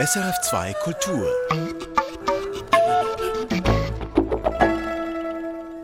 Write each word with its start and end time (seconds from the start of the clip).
SRF2 0.00 0.74
Kultur. 0.82 1.28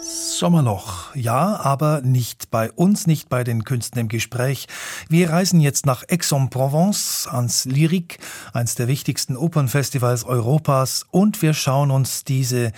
Sommerloch. 0.00 1.14
Ja, 1.14 1.60
aber 1.60 2.00
nicht 2.00 2.50
bei 2.50 2.72
uns, 2.72 3.06
nicht 3.06 3.28
bei 3.28 3.44
den 3.44 3.62
Künsten 3.62 4.00
im 4.00 4.08
Gespräch. 4.08 4.66
Wir 5.08 5.30
reisen 5.30 5.60
jetzt 5.60 5.86
nach 5.86 6.02
Aix-en-Provence 6.10 7.28
ans 7.30 7.66
Lyrique, 7.66 8.18
eines 8.52 8.74
der 8.74 8.88
wichtigsten 8.88 9.36
Opernfestivals 9.36 10.24
Europas, 10.24 11.06
und 11.12 11.40
wir 11.40 11.54
schauen 11.54 11.92
uns 11.92 12.24
diese 12.24 12.72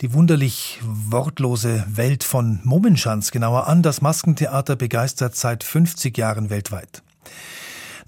die 0.00 0.12
wunderlich 0.12 0.80
wortlose 0.82 1.84
Welt 1.86 2.24
von 2.24 2.58
Mummenschanz 2.64 3.30
genauer 3.30 3.68
an. 3.68 3.84
Das 3.84 4.02
Maskentheater 4.02 4.74
begeistert 4.74 5.36
seit 5.36 5.62
50 5.62 6.18
Jahren 6.18 6.50
weltweit. 6.50 7.04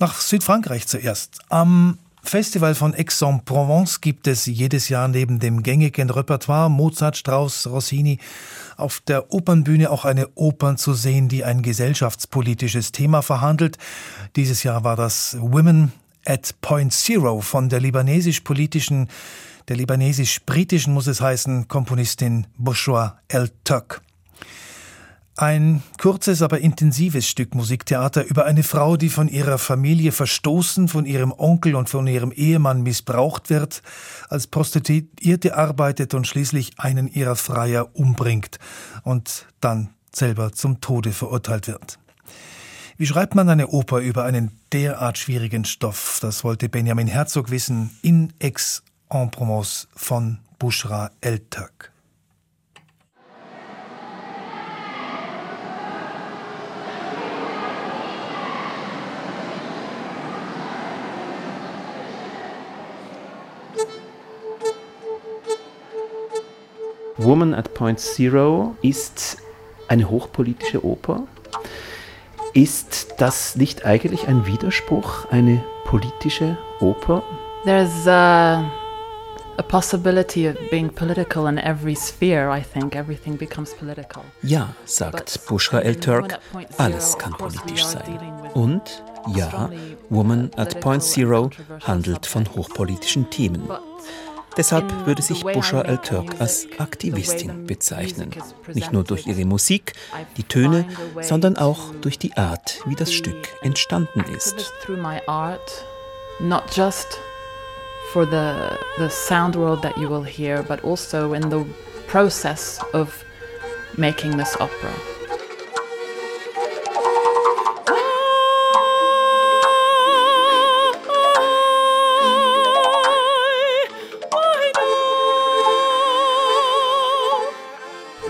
Nach 0.01 0.21
Südfrankreich 0.21 0.89
zuerst. 0.89 1.39
Am 1.49 1.99
Festival 2.29 2.75
von 2.75 2.95
Aix-en-Provence 2.95 4.01
gibt 4.01 4.27
es 4.27 4.47
jedes 4.47 4.89
Jahr 4.89 5.07
neben 5.07 5.39
dem 5.39 5.63
gängigen 5.63 6.11
Repertoire 6.11 6.69
Mozart, 6.69 7.17
Strauss, 7.17 7.67
Rossini 7.67 8.19
auf 8.77 9.01
der 9.07 9.33
Opernbühne 9.33 9.91
auch 9.91 10.05
eine 10.05 10.29
Oper 10.35 10.77
zu 10.77 10.95
sehen, 10.95 11.29
die 11.29 11.45
ein 11.45 11.63
gesellschaftspolitisches 11.63 12.93
Thema 12.93 13.23
verhandelt. 13.23 13.79
Dieses 14.35 14.63
Jahr 14.65 14.83
war 14.83 14.97
das 14.97 15.37
Women 15.41 15.93
at 16.25 16.61
Point 16.61 16.93
Zero 16.93 17.41
von 17.41 17.69
der 17.69 17.81
libanesisch-politischen, 17.81 19.09
der 19.69 19.77
libanesisch-britischen, 19.77 20.93
muss 20.93 21.07
es 21.07 21.21
heißen, 21.21 21.69
Komponistin 21.69 22.47
Bushra 22.59 23.21
El-Turk. 23.29 24.03
Ein 25.39 25.83
kurzes, 26.01 26.41
aber 26.41 26.61
intensives 26.61 27.29
Stück 27.29 27.55
Musiktheater 27.55 28.25
über 28.25 28.47
eine 28.47 28.63
Frau, 28.63 28.97
die 28.97 29.11
von 29.11 29.29
ihrer 29.29 29.59
Familie 29.59 30.11
verstoßen, 30.11 30.89
von 30.89 31.05
ihrem 31.05 31.31
Onkel 31.31 31.75
und 31.75 31.91
von 31.91 32.07
ihrem 32.07 32.33
Ehemann 32.33 32.83
missbraucht 32.83 33.51
wird, 33.51 33.83
als 34.31 34.47
Prostituierte 34.47 35.55
arbeitet 35.55 36.15
und 36.15 36.27
schließlich 36.27 36.79
einen 36.79 37.07
ihrer 37.09 37.37
Freier 37.37 37.95
umbringt 37.95 38.59
und 39.03 39.45
dann 39.61 39.91
selber 40.11 40.53
zum 40.53 40.81
Tode 40.81 41.13
verurteilt 41.13 41.69
wird. 41.69 41.99
Wie 42.97 43.07
schreibt 43.07 43.35
man 43.35 43.51
eine 43.51 43.69
Oper 43.69 43.99
über 43.99 44.25
einen 44.25 44.59
derart 44.73 45.19
schwierigen 45.19 45.67
Stoff? 45.67 46.19
Das 46.23 46.45
wollte 46.45 46.71
Benjamin 46.71 47.09
Herzog 47.09 47.51
wissen 47.51 47.91
in 48.01 48.33
Aix-en-Provence 48.43 49.89
von 49.95 50.39
Bushra 50.59 51.11
El-Turk. 51.21 51.93
Woman 67.19 67.55
at 67.55 67.73
Point 67.75 67.99
Zero 67.99 68.77
ist 68.83 69.39
eine 69.89 70.11
hochpolitische 70.11 70.85
Oper. 70.85 71.23
Ist 72.53 73.15
das 73.19 73.57
nicht 73.57 73.85
eigentlich 73.85 74.29
ein 74.29 74.47
Widerspruch, 74.47 75.27
eine 75.31 75.63
politische 75.85 76.59
Oper? 76.81 77.23
There's 77.65 78.07
a, 78.07 78.65
a 79.57 79.63
possibility 79.63 80.49
of 80.49 80.57
being 80.71 80.91
political 80.91 81.49
in 81.49 81.59
every 81.59 81.97
sphere, 81.97 82.51
I 82.51 82.63
think. 82.63 82.95
Everything 82.95 83.37
becomes 83.37 83.75
political. 83.75 84.23
Ja, 84.43 84.69
sagt 84.85 85.47
Bushra 85.47 85.81
El-Turk, 85.81 86.39
alles 86.77 87.17
kann 87.19 87.33
politisch 87.33 87.85
sein. 87.85 88.19
Und 88.55 89.03
ja, 89.35 89.71
Woman 90.11 90.51
at 90.57 90.81
Point 90.81 91.03
Zero 91.03 91.51
handelt 91.87 92.27
von 92.27 92.47
hochpolitischen 92.55 93.29
Themen. 93.31 93.69
Deshalb 94.57 95.07
würde 95.07 95.23
sich 95.23 95.43
Bushra 95.43 95.83
El-Turk 95.83 96.41
als 96.41 96.67
Aktivistin 96.79 97.67
bezeichnen. 97.67 98.31
Nicht 98.73 98.93
nur 98.93 99.05
durch 99.05 99.27
ihre 99.27 99.45
Musik, 99.45 99.93
die 100.37 100.45
Töne, 100.45 100.87
sondern 101.21 101.57
auch 101.57 101.95
durch 102.01 102.19
die 102.19 102.37
Art, 102.37 102.81
wie 102.87 102.95
das 102.95 103.13
Stück 103.13 103.49
entstanden 103.63 104.25
ist. 104.35 104.73
Not 106.39 106.65
just 106.75 107.19
for 108.13 108.27
the, 108.27 108.53
the 108.99 109.09
sound 109.09 109.57
world 109.57 109.81
that 109.83 109.97
you 109.97 110.09
will 110.09 110.23
hear, 110.23 110.63
but 110.63 110.85
also 110.85 111.33
in 111.33 111.51
the 111.51 111.65
process 112.07 112.79
of 112.93 113.25
making 113.97 114.37
this 114.37 114.55
opera. 114.61 115.16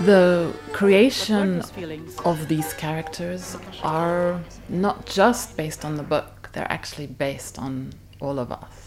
The 0.05 0.53
creation 0.73 1.63
of 2.25 2.49
these 2.49 2.73
characters 2.75 3.57
are 3.83 4.41
not 4.69 5.07
just 5.07 5.57
based 5.57 5.85
on 5.85 5.97
the 5.97 6.03
book, 6.03 6.51
they're 6.53 6.71
actually 6.71 7.07
based 7.07 7.59
on 7.59 7.93
all 8.21 8.39
of 8.39 8.53
us. 8.53 8.83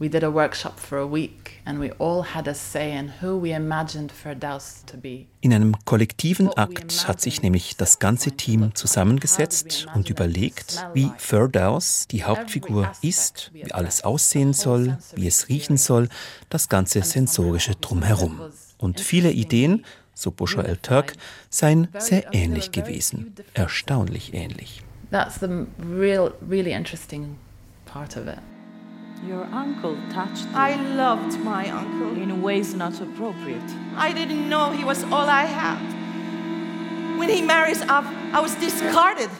We 0.00 0.08
did 0.08 0.22
a 0.22 0.30
workshop 0.30 0.78
for 0.78 0.98
a 0.98 1.06
week 1.06 1.60
and 1.66 1.80
we 1.80 1.90
all 1.98 2.22
had 2.22 2.46
a 2.46 2.54
say 2.54 2.92
in 2.92 3.08
who 3.20 3.36
we 3.36 3.52
imagined 3.52 4.12
Firdaus 4.12 4.84
to 4.86 4.96
be. 4.96 5.26
In 5.40 5.52
einem 5.52 5.74
kollektiven 5.84 6.50
Akt 6.56 7.08
hat 7.08 7.20
sich 7.20 7.42
nämlich 7.42 7.76
das 7.76 7.98
ganze 7.98 8.30
Team 8.30 8.72
zusammengesetzt 8.76 9.88
und 9.96 10.08
überlegt, 10.08 10.86
wie 10.94 11.10
Firdaus, 11.18 12.06
die 12.08 12.22
Hauptfigur, 12.22 12.92
ist, 13.02 13.50
wie 13.52 13.72
alles 13.72 14.04
aussehen 14.04 14.52
soll, 14.52 14.98
wie 15.16 15.26
es 15.26 15.48
riechen 15.48 15.76
soll, 15.76 16.08
das 16.48 16.68
ganze 16.68 17.02
sensorische 17.02 17.74
drumherum. 17.74 18.40
Und 18.78 19.00
viele 19.00 19.32
Ideen, 19.32 19.84
so 20.18 20.32
Bushra 20.32 20.64
El-Turk, 20.64 21.12
seien 21.48 21.88
sehr 21.96 22.34
ähnlich 22.34 22.72
gewesen, 22.72 23.34
erstaunlich 23.54 24.34
ähnlich. 24.34 24.82
That's 25.12 25.38
the 25.38 25.66
real, 25.78 26.32
really 26.40 26.72
interesting 26.72 27.38
part 27.86 28.16
of 28.16 28.26
it. 28.26 28.40
Your 29.26 29.46
uncle 29.52 29.96
touched 30.12 30.44
you. 30.44 30.56
I 30.56 30.74
loved 30.96 31.38
my 31.44 31.70
uncle. 31.70 32.20
In 32.20 32.42
ways 32.42 32.74
not 32.74 33.00
appropriate. 33.00 33.62
I 33.96 34.12
didn't 34.12 34.48
know 34.48 34.70
he 34.70 34.84
was 34.84 35.04
all 35.04 35.28
I 35.28 35.46
had. 35.46 35.78
When 37.18 37.28
he 37.28 37.40
marries 37.42 37.82
up, 37.82 38.04
I 38.32 38.40
was 38.40 38.54
discarded, 38.56 39.30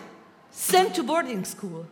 sent 0.51 0.95
to 0.95 1.03
boarding 1.03 1.45
school. 1.45 1.87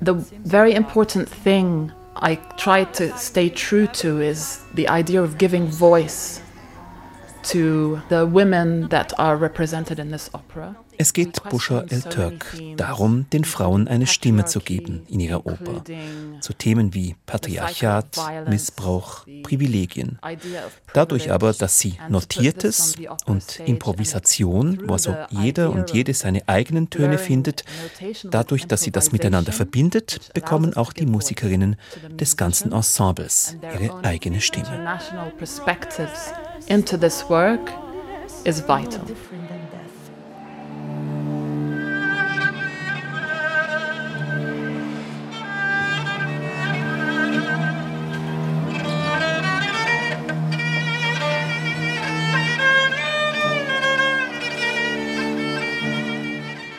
The 0.00 0.14
very 0.44 0.74
important 0.74 1.28
thing 1.28 1.92
I 2.16 2.36
try 2.56 2.84
to 2.84 3.16
stay 3.16 3.48
true 3.48 3.86
to 4.02 4.20
is 4.20 4.60
the 4.74 4.88
idea 4.88 5.22
of 5.22 5.38
giving 5.38 5.66
voice 5.66 6.40
Es 10.96 11.12
geht 11.12 11.42
Buscher 11.50 11.84
El-Turk 11.90 12.56
darum, 12.76 13.26
den 13.32 13.44
Frauen 13.44 13.88
eine 13.88 14.06
Stimme 14.06 14.44
zu 14.44 14.60
geben 14.60 15.02
in 15.08 15.20
ihrer 15.20 15.44
Oper. 15.44 15.82
Zu 16.40 16.52
Themen 16.54 16.94
wie 16.94 17.16
Patriarchat, 17.26 18.16
Missbrauch, 18.48 19.26
Privilegien. 19.42 20.18
Dadurch 20.92 21.32
aber, 21.32 21.52
dass 21.52 21.78
sie 21.78 21.98
Notiertes 22.08 22.96
und 23.26 23.60
Improvisation, 23.60 24.82
wo 24.86 24.94
also 24.94 25.14
jeder 25.30 25.70
und 25.70 25.92
jede 25.92 26.14
seine 26.14 26.48
eigenen 26.48 26.90
Töne 26.90 27.18
findet, 27.18 27.64
dadurch, 28.24 28.66
dass 28.66 28.82
sie 28.82 28.90
das 28.90 29.12
miteinander 29.12 29.52
verbindet, 29.52 30.30
bekommen 30.32 30.74
auch 30.74 30.92
die 30.92 31.06
Musikerinnen 31.06 31.76
des 32.10 32.36
ganzen 32.36 32.72
Ensembles 32.72 33.56
ihre 33.62 34.02
eigene 34.04 34.40
Stimme. 34.40 34.98
Into 36.68 36.96
this 36.96 37.28
work 37.28 37.70
is 38.44 38.60
vital. 38.60 39.04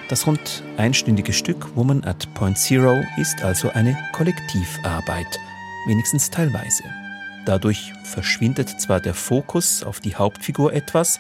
Das 0.08 0.26
rund 0.28 0.64
einstündige 0.78 1.34
Stück 1.34 1.76
Woman 1.76 2.04
at 2.06 2.34
Point 2.36 2.58
Zero 2.58 3.04
ist 3.18 3.44
also 3.44 3.70
eine 3.72 3.98
Kollektivarbeit, 4.14 5.40
wenigstens 5.88 6.30
teilweise. 6.30 7.05
Dadurch 7.46 7.94
verschwindet 8.04 8.82
zwar 8.82 9.00
der 9.00 9.14
Fokus 9.14 9.84
auf 9.84 10.00
die 10.00 10.16
Hauptfigur 10.16 10.74
etwas, 10.74 11.20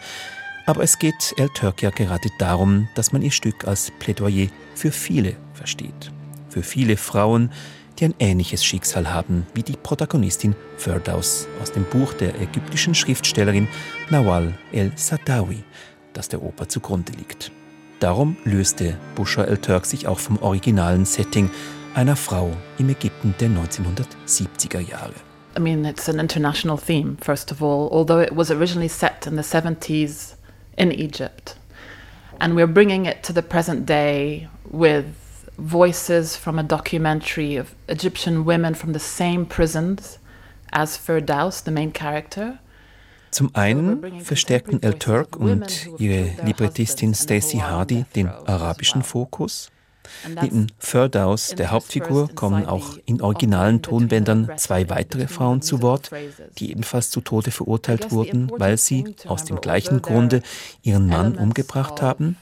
aber 0.65 0.83
es 0.83 0.97
geht 0.97 1.33
El 1.37 1.49
Turk 1.49 1.83
ja 1.83 1.91
gerade 1.91 2.29
darum, 2.39 2.87
dass 2.95 3.13
man 3.13 3.21
ihr 3.21 3.31
Stück 3.31 3.67
als 3.67 3.91
Plädoyer 3.99 4.47
für 4.73 4.91
viele 4.91 5.35
versteht. 5.53 6.11
Für 6.49 6.63
viele 6.63 6.97
Frauen, 6.97 7.51
die 7.99 8.05
ein 8.05 8.15
ähnliches 8.19 8.65
Schicksal 8.65 9.13
haben 9.13 9.45
wie 9.53 9.61
die 9.61 9.77
Protagonistin 9.77 10.55
Firdaus 10.77 11.47
aus 11.61 11.71
dem 11.71 11.83
Buch 11.85 12.13
der 12.13 12.41
ägyptischen 12.41 12.95
Schriftstellerin 12.95 13.67
Nawal 14.09 14.53
el-Sadawi, 14.71 15.63
das 16.13 16.29
der 16.29 16.41
Oper 16.41 16.67
zugrunde 16.67 17.13
liegt. 17.13 17.51
Darum 17.99 18.35
löste 18.43 18.97
Bushra 19.15 19.43
el-Turk 19.43 19.85
sich 19.85 20.07
auch 20.07 20.19
vom 20.19 20.41
originalen 20.41 21.05
Setting 21.05 21.49
einer 21.93 22.15
Frau 22.15 22.51
im 22.77 22.89
Ägypten 22.89 23.35
der 23.39 23.49
1970er 23.49 24.79
Jahre. 24.79 25.13
I 25.55 25.59
mean, 25.59 25.85
it's 25.85 26.09
an 26.09 26.19
international 26.19 26.77
theme, 26.77 27.17
first 27.17 27.49
of 27.49 27.63
all, 27.63 27.89
although 27.91 28.19
it 28.19 28.35
was 28.35 28.51
originally 28.51 28.89
set 28.89 29.25
in 29.25 29.35
the 29.35 29.41
70s 29.41 30.35
in 30.77 30.91
Egypt. 30.91 31.55
And 32.41 32.55
we're 32.55 32.67
bringing 32.67 33.05
it 33.05 33.23
to 33.23 33.33
the 33.33 33.41
present 33.41 33.85
day 33.85 34.49
with 34.69 35.05
voices 35.57 36.35
from 36.35 36.59
a 36.59 36.63
documentary 36.63 37.55
of 37.55 37.73
Egyptian 37.87 38.43
women 38.43 38.73
from 38.73 38.91
the 38.91 38.99
same 38.99 39.45
prisons 39.45 40.19
as 40.73 40.97
Firdaus, 40.97 41.63
the 41.63 41.71
main 41.71 41.91
character. 41.91 42.59
Zum 43.31 43.51
einen 43.53 44.21
verstärkten 44.21 44.81
El 44.81 44.93
Turk 44.93 45.37
und 45.37 45.87
ihre 45.97 46.31
Librettistin 46.43 47.13
Stacey 47.13 47.59
Hardy 47.59 48.05
den 48.15 48.29
arabischen 48.29 49.03
Fokus. 49.03 49.71
Neben 50.41 50.67
Firdaus, 50.79 51.49
der 51.49 51.71
Hauptfigur, 51.71 52.29
kommen 52.33 52.65
auch 52.65 52.97
in 53.05 53.21
originalen 53.21 53.81
Tonbändern 53.81 54.51
zwei 54.57 54.89
weitere 54.89 55.27
Frauen 55.27 55.61
zu 55.61 55.81
Wort, 55.81 56.11
die 56.57 56.71
ebenfalls 56.71 57.09
zu 57.09 57.21
Tode 57.21 57.51
verurteilt 57.51 58.11
wurden, 58.11 58.51
weil 58.57 58.77
sie 58.77 59.15
aus 59.27 59.45
dem 59.45 59.61
gleichen 59.61 60.01
Grunde 60.01 60.41
ihren 60.81 61.07
Mann 61.07 61.35
umgebracht 61.35 62.01
haben. 62.01 62.37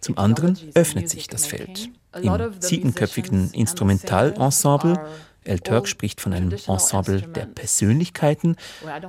Zum 0.00 0.18
anderen 0.18 0.58
öffnet 0.74 1.08
sich 1.08 1.28
das 1.28 1.46
Feld. 1.46 1.90
Im 2.20 2.52
siebenköpfigen 2.60 3.50
Instrumentalensemble 3.52 4.98
El 5.46 5.60
Turk 5.60 5.86
spricht 5.86 6.20
von 6.20 6.32
einem 6.32 6.52
Ensemble 6.66 7.22
der 7.22 7.46
Persönlichkeiten, 7.46 8.56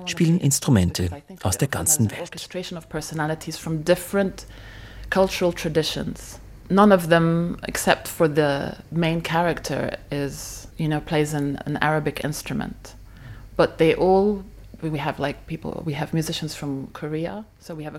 spielen 0.05 0.39
Instrumente 0.39 1.09
aus 1.41 1.57
der 1.57 1.67
ganzen 1.67 2.11
Welt. 2.11 2.31
None 6.69 6.91
of 6.91 7.07
them, 7.07 7.57
except 7.67 8.07
for 8.07 8.27
the 8.27 8.75
main 8.91 9.21
character, 9.21 9.97
is 10.11 10.67
you 10.77 10.87
know 10.87 10.99
plays 10.99 11.33
an, 11.33 11.57
an 11.65 11.77
Arabic 11.81 12.23
instrument, 12.23 12.95
but 13.55 13.77
they 13.77 13.95
all 13.95 14.43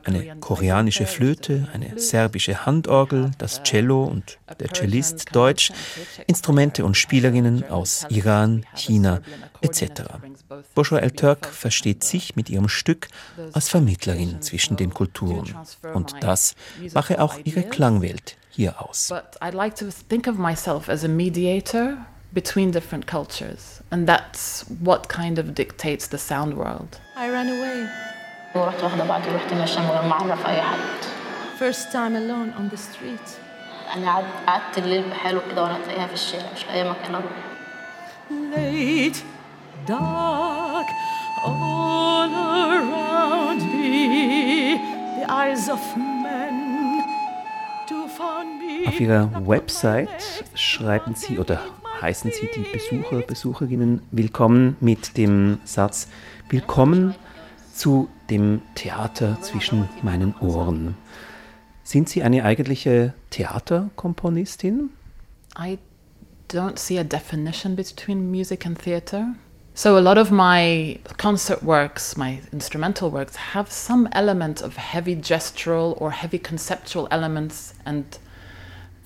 eine 0.05 0.37
koreanische 0.41 1.06
Flöte, 1.06 1.69
eine 1.73 1.99
serbische 1.99 2.67
Handorgel, 2.67 3.32
das 3.38 3.62
Cello 3.65 4.05
und 4.05 4.38
der 4.61 4.73
Cellist 4.73 5.35
Deutsch, 5.35 5.73
Instrumente 6.26 6.85
und 6.85 6.97
Spielerinnen 6.97 7.69
aus 7.69 8.06
Iran, 8.11 8.65
China 8.75 9.20
etc. 9.61 10.03
Boshra 10.75 10.99
El 10.99 11.11
Turk 11.11 11.47
versteht 11.47 12.05
sich 12.05 12.37
mit 12.37 12.49
ihrem 12.49 12.69
Stück 12.69 13.09
als 13.53 13.69
Vermittlerin 13.69 14.41
zwischen 14.41 14.76
den 14.76 14.94
Kulturen. 14.94 15.53
Und 15.94 16.15
das 16.20 16.55
mache 16.94 17.20
auch 17.20 17.37
ihre 17.43 17.65
Klangwelt 17.65 18.37
hier 18.58 18.75
aus. 18.82 19.08
But 19.08 19.37
I'd 19.40 19.55
like 19.55 19.76
to 19.76 19.90
think 19.90 20.26
of 20.26 20.37
myself 20.37 20.88
as 20.88 21.05
a 21.05 21.08
mediator 21.08 22.05
between 22.34 22.72
different 22.72 23.06
cultures. 23.06 23.81
And 23.90 24.06
that's 24.06 24.64
what 24.81 25.08
kind 25.08 25.38
of 25.38 25.55
dictates 25.55 26.08
the 26.08 26.19
sound 26.19 26.55
world. 26.55 26.99
I 27.16 27.31
ran 27.31 27.49
away. 27.49 27.88
First 31.58 31.93
time 31.93 32.16
alone 32.16 32.52
on 32.58 32.69
the 32.69 32.76
street. 32.76 33.38
Late, 38.31 39.22
dark, 39.87 40.87
all 41.44 42.31
around 42.31 43.60
me, 43.62 44.75
the 45.20 45.26
eyes 45.31 45.69
of 45.69 45.81
Auf 48.88 49.00
ihrer 49.00 49.46
Website 49.46 50.08
schreiben 50.55 51.14
sie 51.14 51.38
oder 51.38 51.61
heißen 52.00 52.31
Sie 52.32 52.49
die 52.56 52.64
Besucher, 52.73 53.20
Besucherinnen 53.20 54.00
willkommen 54.12 54.79
mit 54.81 55.19
dem 55.19 55.58
Satz 55.64 56.08
Willkommen 56.49 57.14
zu 57.75 58.08
dem 58.31 58.62
Theater 58.76 59.37
zwischen 59.43 59.90
meinen 60.00 60.35
Ohren. 60.40 60.96
Sind 61.82 62.08
Sie 62.08 62.23
eine 62.23 62.44
eigentliche 62.44 63.12
Theaterkomponistin? 63.29 64.88
I 65.55 65.79
don't 66.50 66.79
see 66.79 66.99
a 66.99 67.05
definition 67.05 67.76
between 67.76 68.31
music 68.31 68.64
and 68.64 68.82
theater. 68.82 69.34
So 69.75 69.99
a 69.99 70.00
lot 70.00 70.17
of 70.17 70.31
my 70.31 70.99
concert 71.19 71.62
works, 71.62 72.17
my 72.17 72.41
instrumental 72.52 73.12
works, 73.12 73.37
have 73.52 73.70
some 73.70 74.08
element 74.12 74.62
of 74.62 74.79
heavy 74.79 75.14
gestural 75.14 75.94
or 76.00 76.11
heavy 76.11 76.38
conceptual 76.38 77.06
elements 77.11 77.75
and 77.84 78.19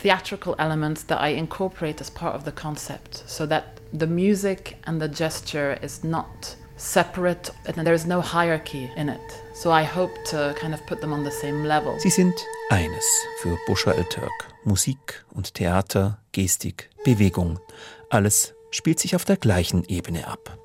theatrical 0.03 0.57
elements 0.59 1.05
that 1.05 1.21
I 1.21 1.29
incorporate 1.29 2.01
as 2.01 2.11
part 2.11 2.35
of 2.35 2.45
the 2.45 2.53
concept 2.53 3.23
so 3.27 3.47
that 3.47 3.65
the 3.93 4.07
music 4.07 4.77
and 4.85 5.01
the 5.01 5.09
gesture 5.09 5.79
is 5.81 6.03
not 6.03 6.57
separate 6.77 7.51
and 7.67 7.87
there 7.87 7.95
is 7.95 8.05
no 8.07 8.21
hierarchy 8.21 8.91
in 8.97 9.09
it. 9.09 9.43
So 9.55 9.71
I 9.71 9.85
hope 9.85 10.13
to 10.31 10.55
kind 10.59 10.75
of 10.75 10.85
put 10.87 11.01
them 11.01 11.13
on 11.13 11.23
the 11.23 11.31
same 11.31 11.65
level. 11.65 11.99
Sie 12.01 12.11
sind 12.11 12.35
eines 12.71 13.05
für 13.41 13.57
Bushra 13.67 13.93
El 13.93 14.05
Turk. 14.05 14.33
Musik 14.65 15.25
und 15.35 15.55
Theater, 15.55 16.19
Gestik, 16.33 16.91
Bewegung. 17.05 17.59
Alles 18.11 18.55
spielt 18.71 18.99
sich 19.01 19.15
auf 19.15 19.25
der 19.25 19.37
gleichen 19.37 19.85
Ebene 19.85 20.27
ab. 20.27 20.59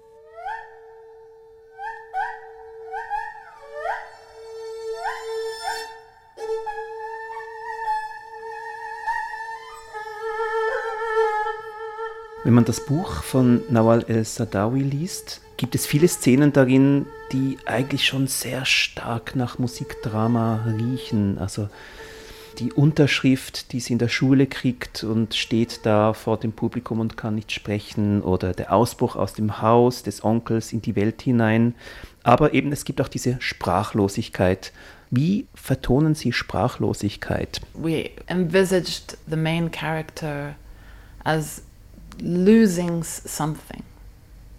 Wenn 12.47 12.53
man 12.53 12.63
das 12.63 12.85
Buch 12.85 13.23
von 13.23 13.61
Nawal 13.69 14.05
el-Sadawi 14.07 14.79
liest, 14.79 15.41
gibt 15.57 15.75
es 15.75 15.85
viele 15.85 16.07
Szenen 16.07 16.53
darin, 16.53 17.05
die 17.33 17.57
eigentlich 17.65 18.05
schon 18.05 18.27
sehr 18.27 18.63
stark 18.63 19.35
nach 19.35 19.59
Musikdrama 19.59 20.63
riechen. 20.79 21.39
Also 21.39 21.67
die 22.59 22.71
Unterschrift, 22.71 23.73
die 23.73 23.81
sie 23.81 23.91
in 23.91 23.99
der 23.99 24.07
Schule 24.07 24.47
kriegt 24.47 25.03
und 25.03 25.35
steht 25.35 25.81
da 25.85 26.13
vor 26.13 26.37
dem 26.37 26.53
Publikum 26.53 27.01
und 27.01 27.17
kann 27.17 27.35
nicht 27.35 27.51
sprechen, 27.51 28.21
oder 28.21 28.53
der 28.53 28.71
Ausbruch 28.71 29.17
aus 29.17 29.33
dem 29.33 29.61
Haus 29.61 30.03
des 30.03 30.23
Onkels 30.23 30.71
in 30.71 30.81
die 30.81 30.95
Welt 30.95 31.21
hinein. 31.21 31.75
Aber 32.23 32.53
eben 32.53 32.71
es 32.71 32.85
gibt 32.85 33.01
auch 33.01 33.09
diese 33.09 33.35
Sprachlosigkeit. 33.41 34.71
Wie 35.11 35.47
vertonen 35.53 36.15
Sie 36.15 36.31
Sprachlosigkeit? 36.31 37.59
We 37.73 38.11
envisaged 38.27 39.17
the 39.29 39.35
main 39.35 39.69
character 39.69 40.55
as 41.25 41.63
losing 42.21 43.03
something. 43.03 43.83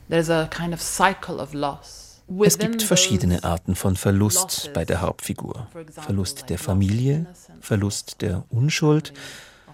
There's 0.08 0.31
a 0.31 0.49
kind 0.50 0.72
of 0.72 0.81
cycle 0.81 1.40
of 1.40 1.52
loss. 1.55 2.23
Es 2.44 2.59
gibt 2.59 2.83
verschiedene 2.83 3.42
Arten 3.42 3.75
von 3.75 3.97
Verlust 3.97 4.71
bei 4.75 4.85
der 4.85 5.00
Hauptfigur. 5.00 5.66
Verlust 5.92 6.50
der 6.50 6.59
Familie, 6.59 7.26
Verlust 7.61 8.21
der 8.21 8.44
Unschuld, 8.50 9.14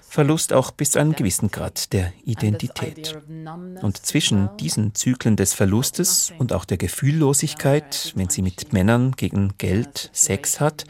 Verlust 0.01 0.53
auch 0.53 0.71
bis 0.71 0.93
zu 0.93 1.01
einem 1.01 1.17
gewissen 1.17 1.51
Grad 1.51 1.93
der 1.93 2.13
Identität. 2.25 3.19
Und 3.83 4.07
zwischen 4.07 4.57
diesen 4.59 4.95
Zyklen 4.95 5.35
des 5.35 5.53
Verlustes 5.53 6.33
und 6.39 6.53
auch 6.53 6.65
der 6.65 6.77
Gefühllosigkeit, 6.77 8.13
wenn 8.15 8.29
sie 8.29 8.43
mit 8.43 8.73
Männern 8.73 9.13
gegen 9.13 9.55
Geld 9.59 10.11
Sex 10.13 10.61
hat, 10.61 10.85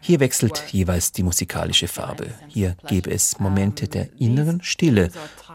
hier 0.00 0.20
wechselt 0.20 0.64
jeweils 0.72 1.12
die 1.12 1.22
musikalische 1.22 1.88
Farbe. 1.88 2.26
Hier 2.48 2.76
gäbe 2.88 3.10
es 3.10 3.38
Momente 3.38 3.88
der 3.88 4.08
inneren 4.18 4.60
Stille 4.62 5.10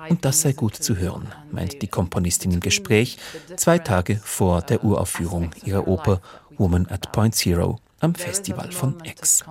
Und 0.08 0.24
das 0.24 0.42
sei 0.42 0.52
gut 0.52 0.74
zu 0.76 0.96
hören, 0.96 1.32
meint 1.50 1.82
die 1.82 1.88
Komponistin 1.88 2.52
im 2.52 2.60
Gespräch, 2.60 3.18
zwei 3.56 3.78
Tage 3.78 4.16
vor 4.16 4.62
der 4.62 4.84
Uraufführung 4.84 5.50
ihrer 5.64 5.86
Oper 5.88 6.20
Woman 6.56 6.86
at 6.88 7.12
Point 7.12 7.34
Zero 7.34 7.80
am 8.00 8.14
Festival 8.14 8.70
von 8.70 8.96
X. 9.04 9.44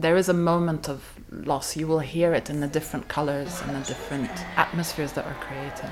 There 0.00 0.18
is 0.18 0.28
a 0.28 0.34
moment 0.34 0.88
of 0.88 0.98
loss. 1.30 1.76
You 1.76 1.88
will 1.88 2.00
hear 2.00 2.34
it 2.34 2.50
in 2.50 2.60
the 2.60 2.66
different 2.66 3.08
colors 3.08 3.62
and 3.62 3.76
the 3.76 3.86
different 3.88 4.30
atmospheres 4.56 5.12
that 5.12 5.24
are 5.24 5.36
created. 5.46 5.90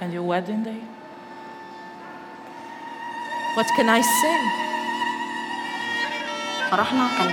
And 0.00 0.12
your 0.12 0.22
wedding 0.22 0.62
day? 0.62 0.80
What 3.56 3.66
can 3.76 3.88
I 3.88 4.00
say? 4.00 4.70
فرحنا 6.70 7.08
كان 7.18 7.28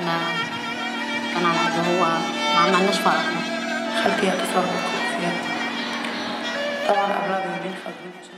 كان 1.33 1.45
على 1.45 1.59
قد 1.59 1.87
هو 1.87 2.01
ما 2.53 2.59
عملناش 2.59 2.99
فرحنا 2.99 3.41
خلفيات 3.41 3.50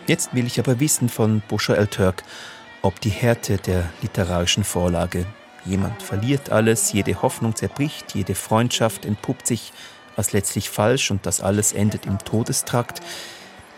Jetzt 0.06 0.34
will 0.34 0.46
ich 0.46 0.58
aber 0.58 0.80
wissen 0.80 1.08
von 1.08 1.42
Buscher 1.48 1.78
El 1.78 1.86
Turk, 1.86 2.22
ob 2.82 3.00
die 3.00 3.10
Härte 3.10 3.56
der 3.56 3.88
literarischen 4.02 4.64
Vorlage. 4.64 5.24
Jemand 5.64 6.02
verliert 6.02 6.50
alles, 6.50 6.92
jede 6.92 7.22
Hoffnung 7.22 7.56
zerbricht, 7.56 8.14
jede 8.14 8.34
Freundschaft 8.34 9.06
entpuppt 9.06 9.46
sich 9.46 9.72
als 10.16 10.32
letztlich 10.32 10.68
falsch 10.68 11.10
und 11.10 11.24
das 11.26 11.40
alles 11.40 11.72
endet 11.72 12.06
im 12.06 12.18
Todestrakt. 12.18 13.00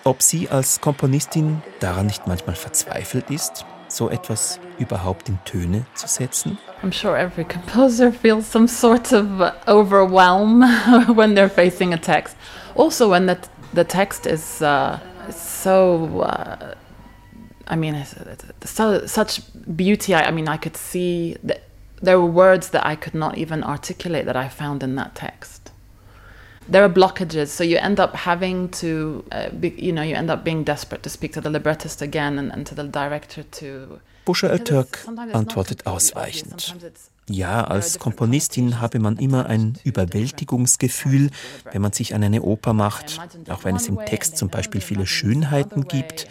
Ob 0.03 0.23
sie 0.23 0.49
als 0.49 0.81
Komponistin 0.81 1.63
daran 1.81 2.07
nicht 2.07 2.27
manchmal 2.27 2.57
verzweifelt 2.57 3.31
ist? 3.31 3.65
So 3.89 4.09
etwas 4.09 4.59
überhaupt 4.79 5.29
in 5.29 5.39
Töne 5.45 5.87
zu 5.95 6.07
setzen? 6.07 6.59
I'm 6.83 6.93
sure 6.93 7.17
every 7.17 7.45
composer 7.45 8.13
feels 8.13 8.47
some 8.47 8.69
sort 8.69 9.13
of 9.13 9.41
overwhelm 9.67 10.63
when 11.17 11.35
they're 11.35 11.49
facing 11.49 11.93
a 11.93 11.99
text. 11.99 12.37
Also, 12.75 13.09
when 13.09 13.27
the, 13.27 13.39
the 13.73 13.85
text 13.85 14.27
is 14.27 14.63
uh, 14.63 14.99
so. 15.31 16.21
Uh, 16.21 16.75
I 17.69 17.75
mean, 17.75 18.05
so, 18.65 19.07
such 19.07 19.41
beauty. 19.75 20.15
I, 20.15 20.27
I, 20.27 20.31
mean, 20.31 20.47
I 20.47 20.57
could 20.57 20.77
see 20.77 21.37
that 21.43 21.63
there 22.01 22.21
were 22.21 22.27
words 22.27 22.71
that 22.71 22.87
I 22.87 22.95
could 22.95 23.15
not 23.15 23.39
even 23.39 23.65
articulate 23.65 24.27
that 24.27 24.37
I 24.37 24.49
found 24.49 24.83
in 24.83 24.95
that 24.97 25.15
text. 25.15 25.56
There 26.69 26.83
are 26.83 26.93
blockages, 26.93 27.57
so 27.57 27.63
you 27.63 27.79
end 27.79 28.01
up 28.01 28.15
having 28.27 28.71
to, 28.81 29.25
uh, 29.31 29.51
be, 29.53 29.69
you 29.77 29.93
know, 29.93 30.03
you 30.03 30.17
end 30.17 30.31
up 30.31 30.43
being 30.43 30.65
desperate 30.65 31.03
to 31.05 31.11
speak 31.11 31.33
to 31.35 31.41
the 31.41 31.49
librettist 31.49 32.03
again 32.03 32.39
and, 32.39 32.53
and 32.53 32.67
to 32.67 32.75
the 32.75 32.83
director 32.85 33.45
to. 33.61 34.01
Buscher 34.25 34.65
Türk 34.65 35.07
antwortet 35.33 35.87
ausweichend. 35.87 36.75
Ja, 37.29 37.65
als 37.65 38.01
Komponistin 38.01 38.81
habe 38.81 38.99
man 38.99 39.19
immer 39.19 39.47
ein 39.47 39.79
Überwältigungsgefühl, 39.85 41.31
wenn 41.71 41.83
man 41.83 41.93
sich 41.93 42.15
an 42.15 42.25
eine 42.25 42.43
Oper 42.43 42.73
macht, 42.73 43.21
auch 43.49 43.65
wenn 43.65 43.77
es 43.77 43.87
im 43.87 43.99
Text 44.05 44.37
zum 44.37 44.49
Beispiel 44.49 44.81
viele 44.81 45.07
Schönheiten 45.07 45.87
gibt. 45.87 46.27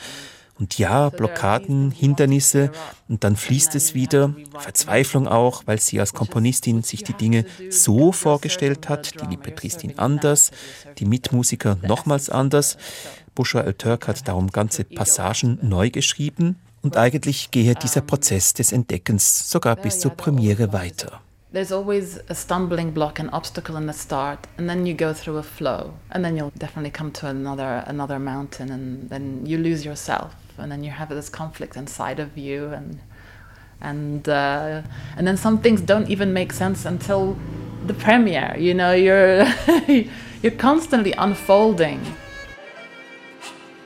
Und 0.57 0.77
ja, 0.77 1.09
Blockaden, 1.09 1.91
Hindernisse. 1.91 2.71
Und 3.09 3.23
dann 3.23 3.35
fließt 3.35 3.75
es 3.75 3.93
wieder, 3.93 4.33
Verzweiflung 4.57 5.27
auch, 5.27 5.63
weil 5.65 5.79
sie 5.79 5.99
als 5.99 6.13
Komponistin 6.13 6.81
sich 6.81 7.03
die 7.03 7.13
Dinge 7.13 7.45
so 7.69 8.11
vorgestellt 8.11 8.87
hat, 8.87 9.21
die 9.21 9.25
Librettistin 9.25 9.99
anders, 9.99 10.51
die 10.97 11.05
Mitmusiker 11.05 11.77
nochmals 11.81 12.29
anders. 12.29 12.77
Buscher 13.33 13.65
El 13.65 13.73
Turk 13.73 14.07
hat 14.07 14.27
darum 14.27 14.49
ganze 14.49 14.85
Passagen 14.85 15.59
neu 15.61 15.89
geschrieben. 15.89 16.55
Und 16.81 16.95
eigentlich 16.95 17.51
gehe 17.51 17.75
dieser 17.75 18.01
Prozess 18.01 18.53
des 18.53 18.71
Entdeckens 18.71 19.49
sogar 19.49 19.75
bis 19.75 19.99
zur 19.99 20.11
Premiere 20.11 20.71
weiter. 20.71 21.21
there's 21.55 21.71
always 21.71 22.19
a 22.27 22.35
stumbling 22.35 22.91
block 22.91 23.17
an 23.17 23.29
obstacle 23.29 23.77
in 23.77 23.87
the 23.87 23.93
start 23.93 24.45
and 24.57 24.67
then 24.69 24.85
you 24.85 24.93
go 24.93 25.13
through 25.13 25.37
a 25.37 25.43
flow 25.43 25.93
and 26.09 26.25
then 26.25 26.35
you'll 26.35 26.51
definitely 26.57 26.91
come 26.91 27.11
to 27.11 27.27
another 27.27 27.81
another 27.87 28.19
mountain 28.19 28.69
and 28.71 29.09
then 29.09 29.45
you 29.45 29.57
lose 29.57 29.85
yourself 29.85 30.35
and 30.57 30.71
then 30.71 30.83
you 30.83 30.91
have 30.91 31.09
this 31.09 31.29
conflict 31.29 31.75
inside 31.75 32.19
of 32.19 32.37
you 32.37 32.69
and 32.69 32.99
and 33.81 34.27
uh, 34.29 34.81
and 35.17 35.27
then 35.27 35.37
some 35.37 35.59
things 35.59 35.81
don't 35.81 36.09
even 36.09 36.33
make 36.33 36.53
sense 36.53 36.85
until 36.85 37.37
the 37.85 37.93
premiere 37.93 38.55
you 38.57 38.73
know 38.73 38.93
you're 38.93 39.45
you're 40.41 40.57
constantly 40.57 41.13
unfolding. 41.13 42.01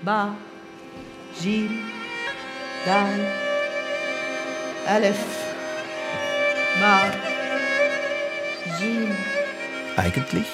Ba 0.04 0.36
jim 1.42 1.70
dal 2.86 3.20
aleph 4.88 5.26
ba 6.80 7.12
jim 8.80 9.12
Eigentlich 9.98 10.48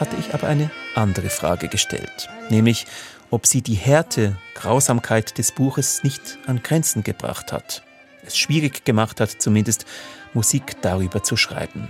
hatte 0.00 0.16
ich 0.18 0.34
aber 0.34 0.48
eine 0.48 0.70
andere 0.94 1.28
Frage 1.28 1.68
gestellt, 1.68 2.28
nämlich 2.50 2.86
ob 3.30 3.46
sie 3.46 3.62
die 3.62 3.74
Härte, 3.74 4.36
Grausamkeit 4.54 5.38
des 5.38 5.52
Buches 5.52 6.02
nicht 6.02 6.38
an 6.46 6.62
Grenzen 6.62 7.02
gebracht 7.02 7.52
hat, 7.52 7.82
es 8.24 8.36
schwierig 8.36 8.84
gemacht 8.84 9.20
hat, 9.20 9.30
zumindest 9.30 9.86
Musik 10.34 10.80
darüber 10.82 11.22
zu 11.22 11.36
schreiben. 11.36 11.88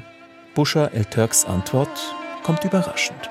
Buscher 0.54 0.92
El 0.92 1.04
Turks 1.04 1.44
Antwort 1.44 1.90
kommt 2.42 2.64
überraschend. 2.64 3.30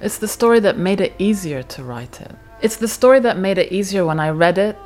It's 0.00 0.18
the 0.18 0.26
story 0.26 0.60
that 0.60 0.76
made 0.78 1.00
it 1.00 1.12
easier 1.18 1.66
to 1.68 1.82
write 1.82 2.20
it. 2.20 2.34
It's 2.60 2.76
the 2.76 2.88
story 2.88 3.20
that 3.22 3.38
made 3.38 3.60
it 3.60 3.70
easier 3.70 4.04
when 4.04 4.18
I 4.18 4.30
read 4.30 4.58
it. 4.58 4.76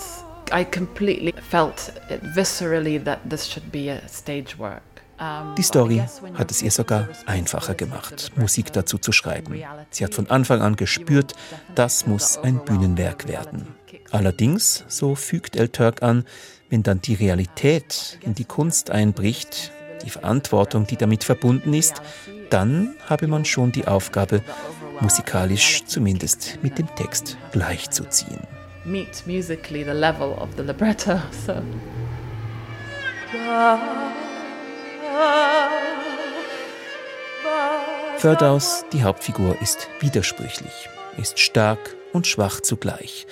I 0.53 0.65
completely 0.65 1.33
felt 1.51 1.91
it 2.11 2.23
viscerally 2.35 3.03
that 3.05 3.21
this 3.29 3.47
should 3.47 3.73
be 3.73 3.89
a 3.89 4.07
stage 4.09 4.59
work. 4.59 4.83
Die 5.57 5.63
Story 5.63 6.03
hat 6.35 6.51
es 6.51 6.63
ihr 6.63 6.71
sogar 6.71 7.09
einfacher 7.25 7.75
gemacht, 7.75 8.33
Musik 8.37 8.73
dazu 8.73 8.99
zu 8.99 9.13
schreiben. 9.13 9.63
Sie 9.91 10.05
hat 10.05 10.15
von 10.15 10.29
Anfang 10.29 10.61
an 10.61 10.77
gespürt, 10.77 11.35
das 11.75 12.07
muss 12.07 12.39
ein 12.39 12.65
Bühnenwerk 12.65 13.27
werden. 13.27 13.69
Allerdings, 14.11 14.85
so 14.89 15.15
fügt 15.15 15.57
El 15.57 15.69
Turk 15.69 16.03
an, 16.03 16.25
wenn 16.69 16.83
dann 16.83 17.01
die 17.01 17.15
Realität 17.15 18.19
in 18.23 18.35
die 18.35 18.45
Kunst 18.45 18.91
einbricht, 18.91 19.73
die 20.05 20.11
Verantwortung, 20.11 20.87
die 20.87 20.97
damit 20.97 21.25
verbunden 21.25 21.73
ist, 21.73 22.03
dann 22.51 22.95
habe 23.09 23.27
man 23.27 23.45
schon 23.45 23.73
die 23.73 23.87
Aufgabe, 23.87 24.43
musikalisch 25.01 25.85
zumindest 25.85 26.59
mit 26.63 26.79
dem 26.79 26.95
Text 26.95 27.37
gleichzuziehen. 27.53 28.41
Meet 28.85 29.27
musically 29.27 29.83
the 29.85 29.91
level 29.91 30.33
of 30.33 30.51
the 30.57 30.63
libretto. 30.63 31.21
So. 31.47 31.55
Fördaus, 38.19 38.85
die 38.93 39.05
Hauptfigur, 39.05 39.57
ist 39.61 39.89
widersprüchlich, 40.01 40.89
ist 41.17 41.39
stark 41.39 41.95
und 42.13 42.27
schwach 42.27 42.61
zugleich. 42.61 43.27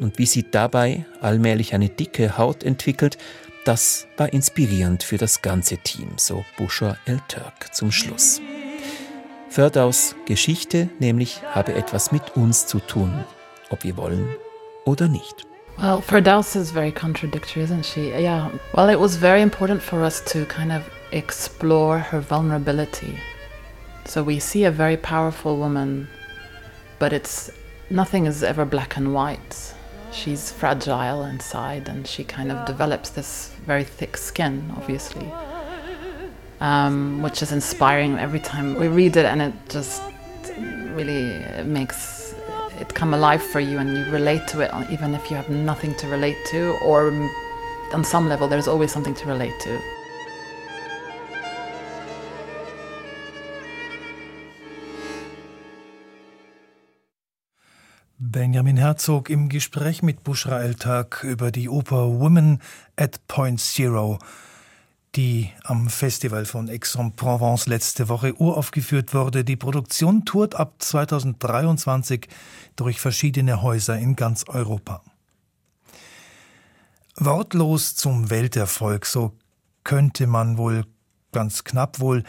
Und 0.00 0.18
wie 0.18 0.26
sie 0.26 0.44
dabei 0.50 1.06
allmählich 1.20 1.74
eine 1.74 1.88
dicke 1.88 2.36
Haut 2.36 2.62
entwickelt, 2.62 3.16
das 3.64 4.06
war 4.16 4.32
inspirierend 4.32 5.02
für 5.02 5.16
das 5.16 5.42
ganze 5.42 5.78
Team, 5.78 6.10
so 6.16 6.44
Buscher 6.58 6.98
El 7.06 7.20
Turk 7.28 7.74
zum 7.74 7.90
Schluss. 7.90 8.40
Fördaus 9.48 10.14
Geschichte 10.26 10.90
nämlich 10.98 11.40
habe 11.54 11.74
etwas 11.74 12.12
mit 12.12 12.36
uns 12.36 12.66
zu 12.66 12.78
tun, 12.78 13.24
ob 13.70 13.84
wir 13.84 13.96
wollen 13.96 14.28
oder 14.84 15.08
nicht. 15.08 15.46
Well, 15.78 16.00
Firdaus 16.00 16.56
is 16.56 16.70
very 16.70 16.92
contradictory, 16.92 17.64
isn't 17.64 17.84
she? 17.84 18.10
Yeah. 18.10 18.50
Well, 18.72 18.88
it 18.88 18.98
was 18.98 19.16
very 19.16 19.42
important 19.42 19.82
for 19.82 20.00
us 20.02 20.22
to 20.24 20.44
kind 20.46 20.72
of 20.72 20.82
explore 21.12 21.98
her 21.98 22.20
vulnerability. 22.20 23.18
So 24.04 24.22
we 24.22 24.38
see 24.38 24.64
a 24.64 24.70
very 24.70 24.96
powerful 24.96 25.56
woman, 25.56 26.08
but 26.98 27.12
it's 27.12 27.50
nothing 27.90 28.26
is 28.26 28.42
ever 28.42 28.64
black 28.64 28.96
and 28.96 29.12
white. 29.12 29.74
She's 30.12 30.50
fragile 30.50 31.24
inside, 31.24 31.88
and 31.88 32.06
she 32.06 32.24
kind 32.24 32.50
of 32.50 32.64
develops 32.66 33.10
this 33.10 33.52
very 33.66 33.84
thick 33.84 34.16
skin, 34.16 34.72
obviously, 34.76 35.30
um, 36.60 37.22
which 37.22 37.42
is 37.42 37.52
inspiring 37.52 38.18
every 38.18 38.40
time 38.40 38.78
we 38.78 38.88
read 38.88 39.16
it, 39.16 39.26
and 39.26 39.42
it 39.42 39.52
just 39.68 40.02
really 40.94 41.44
makes 41.64 42.34
it 42.80 42.94
come 42.94 43.12
alive 43.12 43.42
for 43.42 43.60
you, 43.60 43.78
and 43.78 43.96
you 43.96 44.04
relate 44.12 44.46
to 44.48 44.60
it, 44.60 44.70
even 44.90 45.14
if 45.14 45.30
you 45.30 45.36
have 45.36 45.50
nothing 45.50 45.94
to 45.96 46.06
relate 46.08 46.38
to, 46.46 46.78
or 46.84 47.10
on 47.92 48.04
some 48.04 48.28
level, 48.28 48.48
there's 48.48 48.68
always 48.68 48.92
something 48.92 49.14
to 49.14 49.26
relate 49.26 49.58
to. 49.60 49.80
Benjamin 58.36 58.76
Herzog 58.76 59.30
im 59.30 59.48
Gespräch 59.48 60.02
mit 60.02 60.22
Bushra 60.22 60.60
El-Tag 60.60 61.24
über 61.24 61.50
die 61.50 61.70
Oper 61.70 62.20
Women 62.20 62.60
at 62.94 63.26
Point 63.28 63.62
Zero, 63.62 64.18
die 65.14 65.50
am 65.64 65.88
Festival 65.88 66.44
von 66.44 66.68
Aix-en-Provence 66.68 67.66
letzte 67.66 68.10
Woche 68.10 68.38
uraufgeführt 68.38 69.14
wurde. 69.14 69.42
Die 69.42 69.56
Produktion 69.56 70.26
tourt 70.26 70.54
ab 70.54 70.74
2023 70.80 72.28
durch 72.76 73.00
verschiedene 73.00 73.62
Häuser 73.62 73.96
in 73.96 74.16
ganz 74.16 74.44
Europa. 74.46 75.02
Wortlos 77.16 77.96
zum 77.96 78.28
Welterfolg, 78.28 79.06
so 79.06 79.32
könnte 79.82 80.26
man 80.26 80.58
wohl 80.58 80.84
ganz 81.32 81.64
knapp 81.64 82.00
wohl 82.00 82.22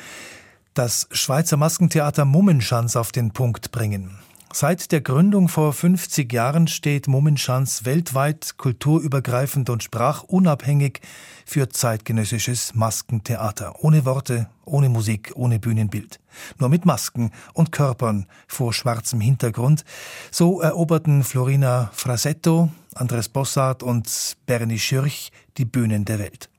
das 0.73 1.09
Schweizer 1.11 1.57
Maskentheater 1.57 2.23
Mummenschanz 2.23 2.95
auf 2.95 3.11
den 3.11 3.33
Punkt 3.33 3.71
bringen. 3.73 4.17
Seit 4.53 4.91
der 4.91 5.01
Gründung 5.01 5.49
vor 5.49 5.73
50 5.73 6.31
Jahren 6.31 6.67
steht 6.67 7.07
Mummenschanz 7.07 7.83
weltweit 7.83 8.57
kulturübergreifend 8.57 9.69
und 9.69 9.83
sprachunabhängig 9.83 11.01
für 11.45 11.69
zeitgenössisches 11.69 12.73
Maskentheater. 12.73 13.83
Ohne 13.83 14.05
Worte, 14.05 14.49
ohne 14.65 14.89
Musik, 14.89 15.33
ohne 15.35 15.59
Bühnenbild. 15.59 16.19
Nur 16.59 16.69
mit 16.69 16.85
Masken 16.85 17.31
und 17.53 17.71
Körpern 17.71 18.25
vor 18.47 18.73
schwarzem 18.73 19.21
Hintergrund. 19.21 19.83
So 20.31 20.61
eroberten 20.61 21.23
Florina 21.23 21.91
Frasetto, 21.93 22.71
Andres 22.95 23.29
Bossart 23.29 23.83
und 23.83 24.37
Bernie 24.45 24.79
Schürch 24.79 25.31
die 25.57 25.65
Bühnen 25.65 26.05
der 26.05 26.19
Welt. 26.19 26.49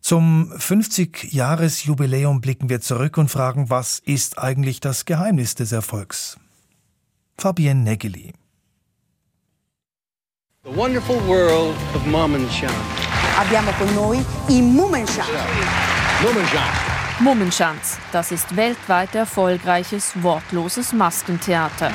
Zum 0.00 0.52
50-Jahres-Jubiläum 0.52 2.40
blicken 2.40 2.68
wir 2.68 2.80
zurück 2.80 3.18
und 3.18 3.28
fragen, 3.28 3.70
was 3.70 3.98
ist 3.98 4.38
eigentlich 4.38 4.80
das 4.80 5.04
Geheimnis 5.04 5.54
des 5.54 5.72
Erfolgs? 5.72 6.38
Fabienne 7.38 7.82
Negeli. 7.82 8.32
The 10.64 10.70
wonderful 10.70 11.16
world 11.28 11.74
of 11.94 12.06
Mom 12.06 12.34
and 12.34 12.50
Sean. 12.50 12.70
Abbiamo 13.38 13.70
con 13.78 13.92
noi 13.94 14.24
i 14.48 14.62
Mumenshan. 14.62 15.26
Mom 16.22 16.36
and 16.36 16.48
Sean. 16.48 16.96
Mummenschanz, 17.18 17.96
das 18.12 18.30
ist 18.30 18.56
weltweit 18.56 19.14
erfolgreiches, 19.14 20.12
wortloses 20.22 20.92
Maskentheater. 20.92 21.90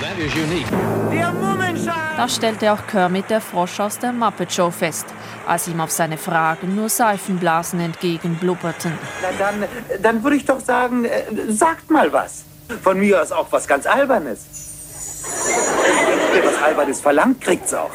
Das 2.18 2.36
stellte 2.36 2.74
auch 2.74 2.88
Kermit 2.88 3.30
der 3.30 3.40
Frosch 3.40 3.80
aus 3.80 4.00
der 4.00 4.14
Muppet 4.14 4.52
Show 4.52 4.72
fest, 4.72 5.06
als 5.46 5.68
ihm 5.68 5.80
auf 5.80 5.92
seine 5.92 6.18
Fragen 6.18 6.76
nur 6.76 6.90
Seifenblasen 6.90 7.80
entgegenblubberten. 7.82 8.94
Na 9.22 9.30
dann, 9.38 9.66
dann 10.02 10.24
würde 10.24 10.38
ich 10.38 10.46
doch 10.46 10.60
sagen, 10.60 11.06
äh, 11.06 11.24
sagt 11.50 11.92
mal 11.92 12.12
was. 12.12 12.44
Von 12.82 12.98
mir 13.00 13.22
aus 13.22 13.32
auch 13.32 13.52
was 13.52 13.68
ganz 13.68 13.86
Albernes. 13.86 14.71
Was 16.44 16.62
Albernes 16.62 17.02
verlangt, 17.02 17.42
kriegt's 17.42 17.74
auch. 17.74 17.92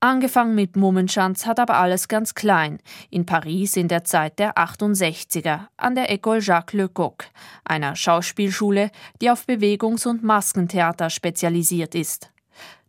Angefangen 0.00 0.54
mit 0.54 0.76
Mummenschanz 0.76 1.44
hat 1.44 1.58
aber 1.58 1.74
alles 1.74 2.06
ganz 2.06 2.34
klein. 2.34 2.78
In 3.10 3.26
Paris 3.26 3.76
in 3.76 3.88
der 3.88 4.04
Zeit 4.04 4.38
der 4.38 4.56
68er 4.56 5.66
an 5.76 5.96
der 5.96 6.08
École 6.08 6.40
Jacques 6.40 6.72
Lecoq, 6.72 7.24
einer 7.64 7.96
Schauspielschule, 7.96 8.92
die 9.20 9.28
auf 9.28 9.44
Bewegungs- 9.46 10.06
und 10.06 10.22
Maskentheater 10.22 11.10
spezialisiert 11.10 11.96
ist. 11.96 12.30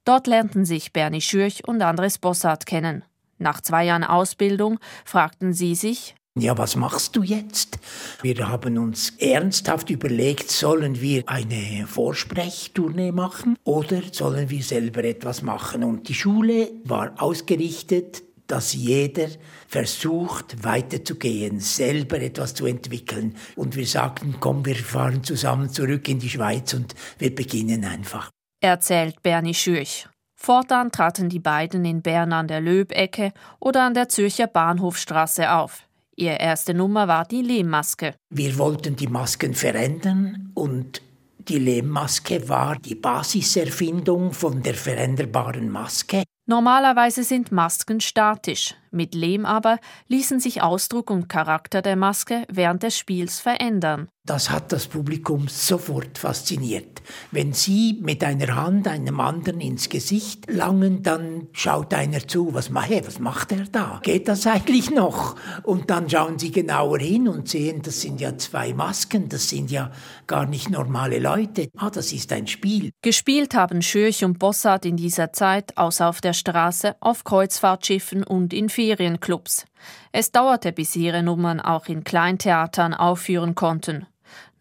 Dort 0.06 0.28
lernten 0.28 0.66
sich 0.66 0.94
Bernie 0.94 1.22
Schürch 1.22 1.68
und 1.68 1.82
Andres 1.82 2.20
Bossart 2.20 2.68
kennen. 2.68 3.04
Nach 3.40 3.60
zwei 3.62 3.86
Jahren 3.86 4.04
Ausbildung 4.04 4.80
fragten 5.04 5.54
sie 5.54 5.74
sich, 5.74 6.16
ja, 6.38 6.58
was 6.58 6.76
machst 6.76 7.16
du 7.16 7.24
jetzt? 7.24 7.80
Wir 8.22 8.48
haben 8.48 8.78
uns 8.78 9.14
ernsthaft 9.18 9.90
überlegt, 9.90 10.52
sollen 10.52 11.02
wir 11.02 11.24
eine 11.28 11.86
Vorsprechtournee 11.88 13.12
machen 13.12 13.58
oder 13.64 14.02
sollen 14.12 14.50
wir 14.50 14.64
selber 14.64 15.04
etwas 15.04 15.42
machen? 15.42 15.84
Und 15.84 16.08
die 16.08 16.14
Schule 16.14 16.70
war 16.84 17.14
ausgerichtet, 17.18 18.24
dass 18.48 18.74
jeder 18.74 19.28
versucht, 19.68 20.64
weiterzugehen, 20.64 21.60
selber 21.60 22.20
etwas 22.20 22.54
zu 22.56 22.66
entwickeln. 22.66 23.36
Und 23.56 23.76
wir 23.76 23.86
sagten, 23.86 24.36
komm, 24.40 24.66
wir 24.66 24.76
fahren 24.76 25.24
zusammen 25.24 25.70
zurück 25.70 26.08
in 26.08 26.20
die 26.20 26.30
Schweiz 26.30 26.74
und 26.74 26.96
wir 27.18 27.34
beginnen 27.34 27.86
einfach. 27.86 28.30
Erzählt 28.62 29.22
Bernie 29.24 29.54
Schürch. 29.54 30.08
Fortan 30.36 30.92
traten 30.92 31.30
die 31.30 31.40
beiden 31.40 31.86
in 31.86 32.02
Bern 32.02 32.34
an 32.34 32.48
der 32.48 32.62
Löbecke 32.62 33.34
oder 33.60 33.84
an 33.84 33.94
der 33.94 34.10
Zürcher 34.10 34.48
Bahnhofstraße 34.48 35.52
auf. 35.52 35.89
Ihre 36.20 36.38
erste 36.38 36.74
Nummer 36.74 37.08
war 37.08 37.24
die 37.24 37.42
Lehmmaske. 37.42 38.14
Wir 38.30 38.58
wollten 38.58 38.98
die 38.98 39.08
Masken 39.08 39.54
verändern 39.54 40.52
und 40.54 41.02
die 41.38 41.60
Lehmmaske 41.60 42.50
war 42.50 42.76
die 42.76 42.96
Basiserfindung 42.96 44.34
von 44.34 44.62
der 44.62 44.74
veränderbaren 44.74 45.70
Maske. 45.72 46.24
Normalerweise 46.46 47.24
sind 47.24 47.54
Masken 47.54 48.02
statisch, 48.02 48.76
mit 48.92 49.16
Lehm 49.16 49.46
aber 49.46 49.80
ließen 50.08 50.40
sich 50.40 50.62
Ausdruck 50.62 51.10
und 51.10 51.30
Charakter 51.30 51.82
der 51.82 51.96
Maske 51.96 52.44
während 52.50 52.84
des 52.84 52.98
Spiels 52.98 53.40
verändern. 53.40 54.10
Das 54.30 54.52
hat 54.52 54.72
das 54.72 54.86
Publikum 54.86 55.48
sofort 55.48 56.20
fasziniert. 56.20 57.02
Wenn 57.32 57.52
Sie 57.54 57.98
mit 58.00 58.24
einer 58.24 58.56
Hand 58.56 58.88
einem 58.88 59.20
anderen 59.20 59.60
ins 59.60 59.90
Gesicht 59.90 60.52
langen, 60.52 61.02
dann 61.02 61.48
schaut 61.52 61.96
einer 61.96 62.28
zu, 62.28 62.54
was, 62.54 62.70
hey, 62.72 63.02
was 63.04 63.18
macht 63.18 63.52
er 63.52 63.66
da? 63.72 64.00
Geht 64.04 64.28
das 64.28 64.46
eigentlich 64.46 64.92
noch? 64.92 65.36
Und 65.64 65.90
dann 65.90 66.08
schauen 66.08 66.38
Sie 66.38 66.52
genauer 66.52 67.00
hin 67.00 67.28
und 67.28 67.50
sehen, 67.50 67.82
das 67.82 68.02
sind 68.02 68.22
ja 68.22 68.38
zwei 68.38 68.76
Masken, 68.76 69.30
das 69.30 69.50
sind 69.50 69.72
ja 69.72 69.92
gar 70.28 70.46
nicht 70.46 70.70
normale 70.70 71.18
Leute. 71.18 71.70
Ah, 71.76 71.90
das 71.90 72.14
ist 72.14 72.32
ein 72.32 72.46
Spiel. 72.46 72.92
Gespielt 73.02 73.56
haben 73.56 73.82
Schürch 73.82 74.24
und 74.24 74.38
Bossart 74.38 74.86
in 74.86 74.98
dieser 74.98 75.34
Zeit, 75.34 75.76
außer 75.76 76.08
auf 76.08 76.22
der 76.22 76.34
Straße, 76.34 76.96
auf 77.00 77.24
Kreuzfahrtschiffen 77.24 78.24
und 78.24 78.54
in 78.54 78.70
Ferienclubs. 78.80 79.66
Es 80.14 80.32
dauerte, 80.32 80.72
bis 80.72 80.96
ihre 80.96 81.22
Nummern 81.22 81.60
auch 81.60 81.88
in 81.88 82.06
Kleintheatern 82.06 82.94
aufführen 82.94 83.54
konnten. 83.54 84.08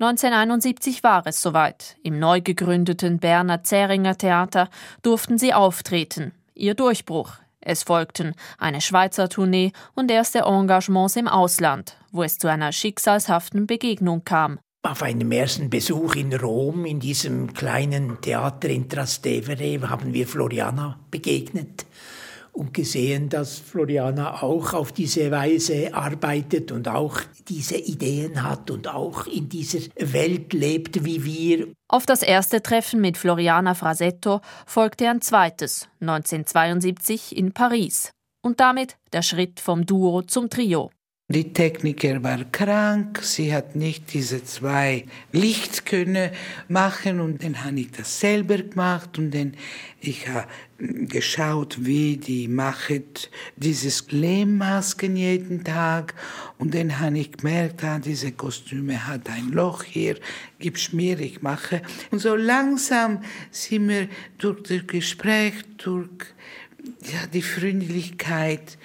1971 0.00 1.04
war 1.04 1.24
es 1.24 1.40
soweit. 1.40 1.96
Im 2.02 2.18
neu 2.18 2.40
gegründeten 2.40 3.20
Berner 3.20 3.62
Zähringer 3.62 4.18
Theater 4.18 4.70
durften 5.02 5.38
sie 5.38 5.54
auftreten. 5.54 6.32
Ihr 6.54 6.74
Durchbruch. 6.74 7.34
Es 7.60 7.84
folgten 7.84 8.34
eine 8.58 8.80
Schweizer 8.80 9.28
Tournee 9.28 9.70
und 9.94 10.10
erste 10.10 10.40
Engagements 10.40 11.14
im 11.14 11.28
Ausland, 11.28 11.96
wo 12.10 12.24
es 12.24 12.38
zu 12.38 12.48
einer 12.48 12.72
schicksalshaften 12.72 13.68
Begegnung 13.68 14.24
kam. 14.24 14.58
Auf 14.82 15.02
einem 15.02 15.30
ersten 15.30 15.70
Besuch 15.70 16.16
in 16.16 16.34
Rom, 16.34 16.86
in 16.86 16.98
diesem 16.98 17.52
kleinen 17.52 18.20
Theater 18.20 18.68
in 18.68 18.88
Trastevere, 18.88 19.88
haben 19.88 20.12
wir 20.12 20.26
Floriana 20.26 20.98
begegnet 21.10 21.84
und 22.52 22.74
gesehen, 22.74 23.28
dass 23.28 23.58
Floriana 23.58 24.42
auch 24.42 24.74
auf 24.74 24.92
diese 24.92 25.30
Weise 25.30 25.94
arbeitet 25.94 26.72
und 26.72 26.88
auch 26.88 27.20
diese 27.48 27.76
Ideen 27.76 28.42
hat 28.42 28.70
und 28.70 28.88
auch 28.88 29.26
in 29.26 29.48
dieser 29.48 29.80
Welt 29.96 30.52
lebt 30.52 31.04
wie 31.04 31.24
wir. 31.24 31.68
Auf 31.88 32.06
das 32.06 32.22
erste 32.22 32.62
Treffen 32.62 33.00
mit 33.00 33.16
Floriana 33.16 33.74
Frasetto 33.74 34.40
folgte 34.66 35.08
ein 35.08 35.20
zweites, 35.20 35.88
1972 36.00 37.36
in 37.36 37.52
Paris. 37.52 38.12
Und 38.42 38.60
damit 38.60 38.96
der 39.12 39.22
Schritt 39.22 39.60
vom 39.60 39.84
Duo 39.84 40.22
zum 40.22 40.48
Trio. 40.48 40.90
Die 41.30 41.52
Techniker 41.52 42.22
war 42.22 42.42
krank, 42.50 43.20
sie 43.22 43.52
hat 43.52 43.76
nicht 43.76 44.14
diese 44.14 44.42
zwei 44.44 45.04
Lichtkönne 45.30 46.32
machen 46.68 47.20
und 47.20 47.44
dann 47.44 47.62
habe 47.62 47.80
ich 47.80 47.90
das 47.90 48.18
selber 48.18 48.56
gemacht 48.56 49.18
und 49.18 49.34
dann 49.34 49.52
ich 50.00 50.26
habe 50.26 50.46
geschaut, 50.78 51.84
wie 51.84 52.16
die 52.16 52.48
machen 52.48 53.04
dieses 53.56 54.10
Lehmmasken 54.10 55.16
jeden 55.16 55.64
Tag 55.64 56.14
und 56.56 56.74
dann 56.74 56.98
habe 56.98 57.18
ich 57.18 57.32
gemerkt, 57.32 57.84
ah, 57.84 57.98
diese 57.98 58.32
Kostüme 58.32 59.06
hat 59.06 59.28
ein 59.28 59.50
Loch 59.50 59.82
hier, 59.82 60.16
gib's 60.58 60.94
mir, 60.94 61.20
ich 61.20 61.42
mache. 61.42 61.82
Und 62.10 62.20
so 62.20 62.36
langsam 62.36 63.20
sind 63.50 63.90
wir 63.90 64.08
durch 64.38 64.62
das 64.62 64.86
Gespräch, 64.86 65.52
durch 65.76 66.08
ja, 67.12 67.26
die 67.26 67.42
Freundlichkeit 67.42 68.78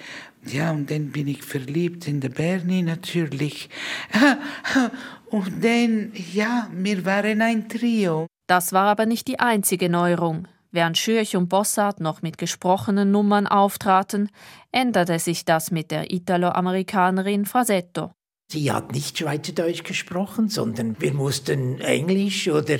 ja, 0.46 0.70
und 0.72 0.90
dann 0.90 1.10
bin 1.10 1.28
ich 1.28 1.42
verliebt 1.42 2.06
in 2.06 2.20
der 2.20 2.28
Bernie 2.28 2.82
natürlich. 2.82 3.68
Und 5.30 5.64
dann, 5.64 6.12
ja, 6.32 6.68
wir 6.72 7.04
waren 7.04 7.42
ein 7.42 7.68
Trio. 7.68 8.28
Das 8.46 8.72
war 8.72 8.86
aber 8.86 9.06
nicht 9.06 9.26
die 9.26 9.40
einzige 9.40 9.88
Neuerung. 9.88 10.46
Während 10.70 10.98
Schürch 10.98 11.36
und 11.36 11.48
Bossart 11.48 12.00
noch 12.00 12.22
mit 12.22 12.36
gesprochenen 12.36 13.10
Nummern 13.10 13.46
auftraten, 13.46 14.28
änderte 14.70 15.18
sich 15.18 15.44
das 15.44 15.70
mit 15.70 15.90
der 15.90 16.12
Italo-Amerikanerin 16.12 17.46
Frasetto. 17.46 18.12
Sie 18.54 18.70
hat 18.70 18.92
nicht 18.92 19.18
Schweizerdeutsch 19.18 19.82
gesprochen, 19.82 20.48
sondern 20.48 20.94
wir 21.00 21.12
mussten 21.12 21.80
Englisch 21.80 22.46
oder 22.46 22.78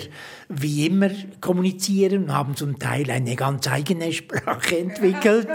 wie 0.49 0.87
immer 0.87 1.11
kommunizieren 1.41 2.33
haben 2.33 2.55
zum 2.55 2.79
Teil 2.79 3.11
eine 3.11 3.35
ganz 3.35 3.67
eigene 3.67 4.13
Sprache 4.13 4.79
entwickelt. 4.79 5.49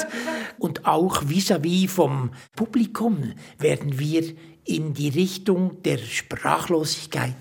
Und 0.58 0.86
auch 0.86 1.24
vis-à-vis 1.30 1.86
-vis 1.86 1.88
vom 1.88 2.32
Publikum 2.54 3.32
werden 3.60 3.98
wir 3.98 4.24
in 4.66 4.94
die 4.94 5.08
Richtung 5.08 5.82
der 5.84 6.00
Sprachlosigkeit 6.00 7.38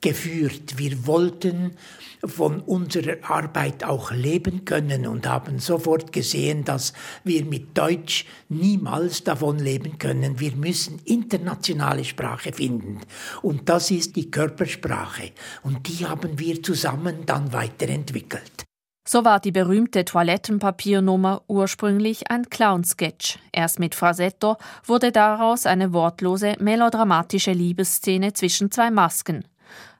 geführt. 0.00 0.78
Wir 0.78 1.06
wollten 1.06 1.76
von 2.28 2.60
unserer 2.60 3.16
Arbeit 3.22 3.84
auch 3.84 4.10
leben 4.10 4.64
können 4.64 5.06
und 5.06 5.26
haben 5.26 5.58
sofort 5.58 6.12
gesehen, 6.12 6.64
dass 6.64 6.92
wir 7.24 7.44
mit 7.44 7.76
Deutsch 7.76 8.26
niemals 8.48 9.24
davon 9.24 9.58
leben 9.58 9.98
können. 9.98 10.40
Wir 10.40 10.54
müssen 10.56 11.00
internationale 11.04 12.04
Sprache 12.04 12.52
finden. 12.52 13.00
Und 13.42 13.68
das 13.68 13.90
ist 13.90 14.16
die 14.16 14.30
Körpersprache. 14.30 15.32
Und 15.62 15.88
die 15.88 16.06
haben 16.06 16.38
wir 16.38 16.62
zusammen 16.62 17.26
dann 17.26 17.52
weiterentwickelt. 17.52 18.66
So 19.08 19.24
war 19.24 19.38
die 19.38 19.52
berühmte 19.52 20.04
Toilettenpapiernummer 20.04 21.42
ursprünglich 21.46 22.28
ein 22.28 22.50
Clownsketch. 22.50 23.38
Erst 23.52 23.78
mit 23.78 23.94
Frasetto 23.94 24.56
wurde 24.84 25.12
daraus 25.12 25.64
eine 25.64 25.92
wortlose, 25.92 26.56
melodramatische 26.58 27.52
Liebesszene 27.52 28.32
zwischen 28.32 28.72
zwei 28.72 28.90
Masken. 28.90 29.44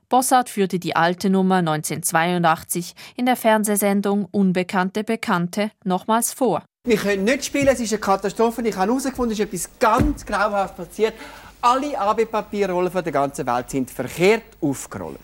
Bossart 0.09 0.49
führte 0.49 0.79
die 0.79 0.95
alte 0.95 1.29
Nummer 1.29 1.57
1982 1.57 2.93
in 3.17 3.25
der 3.25 3.35
Fernsehsendung 3.35 4.25
Unbekannte 4.31 5.03
Bekannte 5.03 5.71
nochmals 5.83 6.31
vor. 6.31 6.63
Wir 6.85 6.95
können 6.95 7.25
nicht 7.25 7.43
spielen, 7.43 7.67
es 7.67 7.81
ist 7.81 7.91
eine 7.91 7.99
Katastrophe. 7.99 8.61
Ich 8.65 8.77
habe 8.77 8.89
herausgefunden, 8.89 9.33
es 9.33 9.39
ist 9.39 9.45
etwas 9.45 9.69
ganz 9.79 10.25
grauenhaft 10.25 10.77
passiert. 10.77 11.13
Alle 11.59 11.99
AB-Papierrollen 11.99 12.93
der 12.93 13.11
ganzen 13.11 13.45
Welt 13.45 13.69
sind 13.69 13.91
verkehrt 13.91 14.43
aufgerollt. 14.61 15.19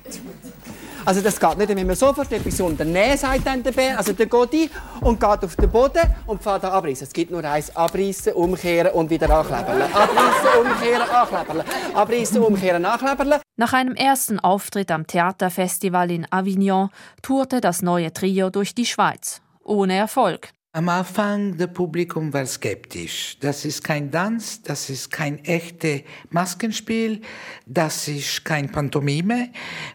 Also 1.05 1.21
das 1.21 1.39
geht 1.39 1.57
nicht, 1.57 1.69
wenn 1.75 1.85
man 1.85 1.95
sofort 1.95 2.31
etwas 2.31 2.59
unternehmen, 2.61 3.17
sagt 3.17 3.45
dann 3.45 3.61
der 3.61 3.71
Bär. 3.71 3.97
Also 3.97 4.13
der 4.13 4.25
ein 4.25 4.69
und 5.01 5.19
geht 5.19 5.43
auf 5.43 5.55
den 5.55 5.69
Boden 5.69 6.01
und 6.25 6.41
fährt 6.41 6.63
abreißen. 6.63 7.07
Es 7.07 7.13
gibt 7.13 7.31
nur 7.31 7.43
eins, 7.43 7.75
abreißen, 7.75 8.33
umkehren 8.33 8.93
und 8.93 9.09
wieder 9.09 9.29
anklebern. 9.29 9.81
Abreißen, 9.81 10.61
umkehren, 10.61 11.09
anklebern. 11.09 11.65
Abreißen, 11.93 12.41
umkehren, 12.41 12.85
anklebern. 12.85 13.41
Nach 13.57 13.73
einem 13.73 13.95
ersten 13.95 14.39
Auftritt 14.39 14.91
am 14.91 15.05
Theaterfestival 15.05 16.09
in 16.09 16.25
Avignon 16.31 16.89
tourte 17.21 17.59
das 17.59 17.81
neue 17.81 18.13
Trio 18.13 18.49
durch 18.49 18.73
die 18.73 18.85
Schweiz. 18.85 19.41
Ohne 19.63 19.95
Erfolg. 19.95 20.49
Am 20.75 20.89
Anfang 20.89 21.55
das 21.55 21.71
Publikum 21.71 22.33
war 22.33 22.47
skeptisch. 22.47 23.37
Das 23.39 23.63
ist 23.63 23.83
kein 23.83 24.11
Tanz, 24.11 24.63
das 24.63 24.89
ist 24.89 25.11
kein 25.11 25.37
echtes 25.45 26.01
Maskenspiel, 26.31 27.21
das 27.67 28.07
ist 28.07 28.43
kein 28.43 28.71
Pantomime. 28.71 29.51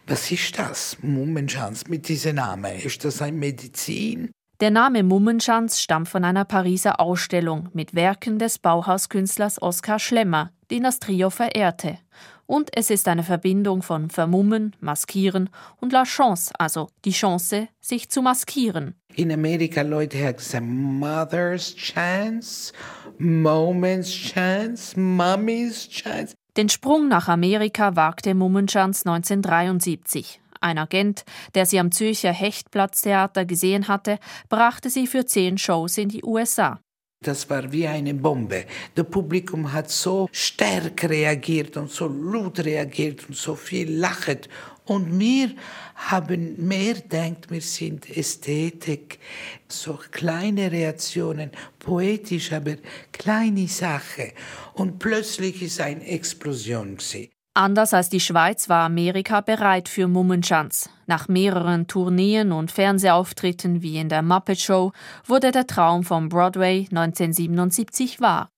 Was 0.07 0.31
ist 0.31 0.57
das? 0.57 0.97
Mummenschanz 1.01 1.85
mit 1.89 2.07
diesem 2.07 2.37
Namen. 2.37 2.79
Ist 2.79 3.03
das 3.03 3.21
ein 3.21 3.37
Medizin? 3.37 4.31
Der 4.59 4.71
Name 4.71 5.03
Mummenschanz 5.03 5.79
stammt 5.79 6.09
von 6.09 6.25
einer 6.25 6.43
Pariser 6.43 6.99
Ausstellung 6.99 7.69
mit 7.71 7.95
Werken 7.95 8.39
des 8.39 8.59
Bauhauskünstlers 8.59 9.61
Oskar 9.61 9.99
Schlemmer, 9.99 10.51
den 10.69 10.83
das 10.83 10.99
Trio 10.99 11.29
verehrte. 11.29 11.97
Und 12.45 12.69
es 12.75 12.89
ist 12.89 13.07
eine 13.07 13.23
Verbindung 13.23 13.81
von 13.83 14.09
Vermummen, 14.09 14.75
Maskieren 14.81 15.49
und 15.79 15.93
La 15.93 16.03
Chance, 16.03 16.51
also 16.59 16.89
die 17.05 17.11
Chance, 17.11 17.69
sich 17.79 18.09
zu 18.09 18.21
maskieren. 18.21 18.95
In 19.15 19.31
Amerika 19.31 19.81
Leute 19.81 20.17
haben 20.17 20.35
gesagt, 20.35 20.65
Mother's 20.65 21.73
Chance, 21.75 22.73
Moment's 23.17 24.11
Chance, 24.11 24.99
Mummy's 24.99 25.87
Chance. 25.87 26.35
Den 26.57 26.67
Sprung 26.67 27.07
nach 27.07 27.29
Amerika 27.29 27.95
wagte 27.95 28.33
Mummenschanz 28.33 29.05
1973. 29.05 30.41
Ein 30.61 30.77
Agent, 30.77 31.23
der 31.55 31.65
sie 31.65 31.79
am 31.79 31.91
Zürcher 31.91 32.33
Hechtplatztheater 32.33 33.45
gesehen 33.45 33.87
hatte, 33.87 34.19
brachte 34.49 34.89
sie 34.89 35.07
für 35.07 35.25
zehn 35.25 35.57
Shows 35.57 35.97
in 35.97 36.09
die 36.09 36.23
USA. 36.23 36.79
Das 37.21 37.49
war 37.49 37.69
wie 37.73 37.85
eine 37.85 38.13
Bombe. 38.13 38.65
Das 38.95 39.05
Publikum 39.09 39.73
hat 39.73 39.89
so 39.89 40.29
stark 40.31 41.03
reagiert 41.03 41.75
und 41.75 41.91
so 41.91 42.07
laut 42.07 42.59
reagiert 42.59 43.27
und 43.27 43.35
so 43.35 43.55
viel 43.55 43.91
lacht. 43.91 44.47
Und 44.85 45.19
wir 45.19 45.51
haben 45.95 46.65
mehr 46.65 46.93
gedacht, 46.93 47.51
wir 47.51 47.61
sind 47.61 48.09
Ästhetik, 48.09 49.19
so 49.67 49.99
kleine 50.11 50.71
Reaktionen, 50.71 51.51
poetisch, 51.77 52.53
aber 52.53 52.75
kleine 53.11 53.67
Sache. 53.67 54.31
Und 54.73 54.97
plötzlich 54.97 55.61
ist 55.61 55.81
eine 55.81 56.07
Explosion 56.07 56.95
gewesen. 56.95 57.29
Anders 57.55 57.93
als 57.93 58.09
die 58.09 58.19
Schweiz 58.19 58.69
war 58.69 58.85
Amerika 58.85 59.41
bereit 59.41 59.89
für 59.89 60.07
Mummenschanz. 60.07 60.89
Nach 61.07 61.27
mehreren 61.27 61.87
Tourneen 61.87 62.51
und 62.51 62.71
Fernsehauftritten 62.71 63.81
wie 63.81 63.97
in 63.97 64.07
der 64.07 64.21
Muppet 64.21 64.59
Show 64.59 64.91
wurde 65.25 65.51
der 65.51 65.67
Traum 65.67 66.03
vom 66.03 66.29
Broadway 66.29 66.87
1977 66.91 68.21
wahr. 68.21 68.49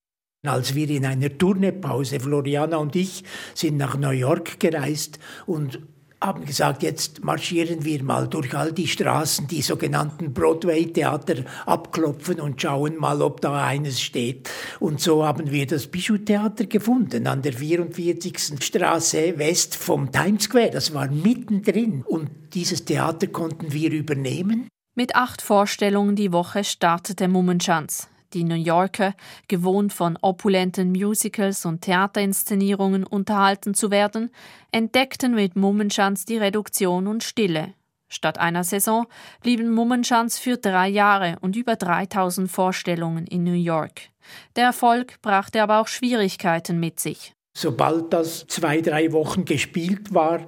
Als 0.45 0.75
wir 0.75 0.89
in 0.89 1.05
einer 1.05 1.37
Tourneepause, 1.37 2.19
Floriana 2.19 2.77
und 2.77 2.95
ich, 2.95 3.23
sind 3.53 3.77
nach 3.77 3.95
New 3.95 4.09
York 4.09 4.59
gereist 4.59 5.19
und 5.45 5.79
haben 6.21 6.45
gesagt, 6.45 6.83
jetzt 6.83 7.23
marschieren 7.23 7.83
wir 7.83 8.03
mal 8.03 8.27
durch 8.27 8.53
all 8.53 8.71
die 8.71 8.87
Straßen, 8.87 9.47
die 9.47 9.63
sogenannten 9.63 10.33
Broadway-Theater 10.33 11.45
abklopfen 11.65 12.39
und 12.39 12.61
schauen 12.61 12.97
mal, 12.97 13.21
ob 13.23 13.41
da 13.41 13.65
eines 13.65 13.99
steht. 13.99 14.49
Und 14.79 15.01
so 15.01 15.25
haben 15.25 15.51
wir 15.51 15.65
das 15.65 15.87
Bijou-Theater 15.87 16.67
gefunden 16.67 17.25
an 17.25 17.41
der 17.41 17.53
44. 17.53 18.63
Straße 18.63 19.39
west 19.39 19.75
vom 19.75 20.11
Times 20.11 20.43
Square. 20.43 20.69
Das 20.71 20.93
war 20.93 21.09
mittendrin. 21.09 22.03
Und 22.07 22.29
dieses 22.53 22.85
Theater 22.85 23.27
konnten 23.27 23.73
wir 23.73 23.91
übernehmen. 23.91 24.67
Mit 24.93 25.15
acht 25.15 25.41
Vorstellungen 25.41 26.15
die 26.15 26.31
Woche 26.31 26.63
startete 26.63 27.27
Mummenschanz. 27.27 28.10
Die 28.33 28.43
New 28.43 28.55
Yorker, 28.55 29.13
gewohnt 29.47 29.93
von 29.93 30.17
opulenten 30.21 30.91
Musicals 30.91 31.65
und 31.65 31.81
Theaterinszenierungen 31.81 33.05
unterhalten 33.05 33.73
zu 33.73 33.91
werden, 33.91 34.31
entdeckten 34.71 35.35
mit 35.35 35.55
Mummenschanz 35.55 36.25
die 36.25 36.37
Reduktion 36.37 37.07
und 37.07 37.23
Stille. 37.23 37.73
Statt 38.07 38.37
einer 38.37 38.65
Saison 38.65 39.07
blieben 39.41 39.71
Mummenschanz 39.71 40.37
für 40.37 40.57
drei 40.57 40.89
Jahre 40.89 41.37
und 41.39 41.55
über 41.55 41.77
3000 41.77 42.51
Vorstellungen 42.51 43.25
in 43.25 43.43
New 43.43 43.53
York. 43.53 44.09
Der 44.57 44.65
Erfolg 44.65 45.21
brachte 45.21 45.63
aber 45.63 45.79
auch 45.79 45.87
Schwierigkeiten 45.87 46.79
mit 46.79 46.99
sich. 46.99 47.33
Sobald 47.53 48.11
das 48.11 48.45
zwei, 48.47 48.81
drei 48.81 49.11
Wochen 49.13 49.45
gespielt 49.45 50.13
war, 50.13 50.45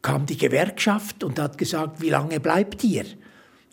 kam 0.00 0.26
die 0.26 0.36
Gewerkschaft 0.36 1.24
und 1.24 1.38
hat 1.38 1.58
gesagt, 1.58 2.00
wie 2.00 2.10
lange 2.10 2.40
bleibt 2.40 2.84
ihr? 2.84 3.04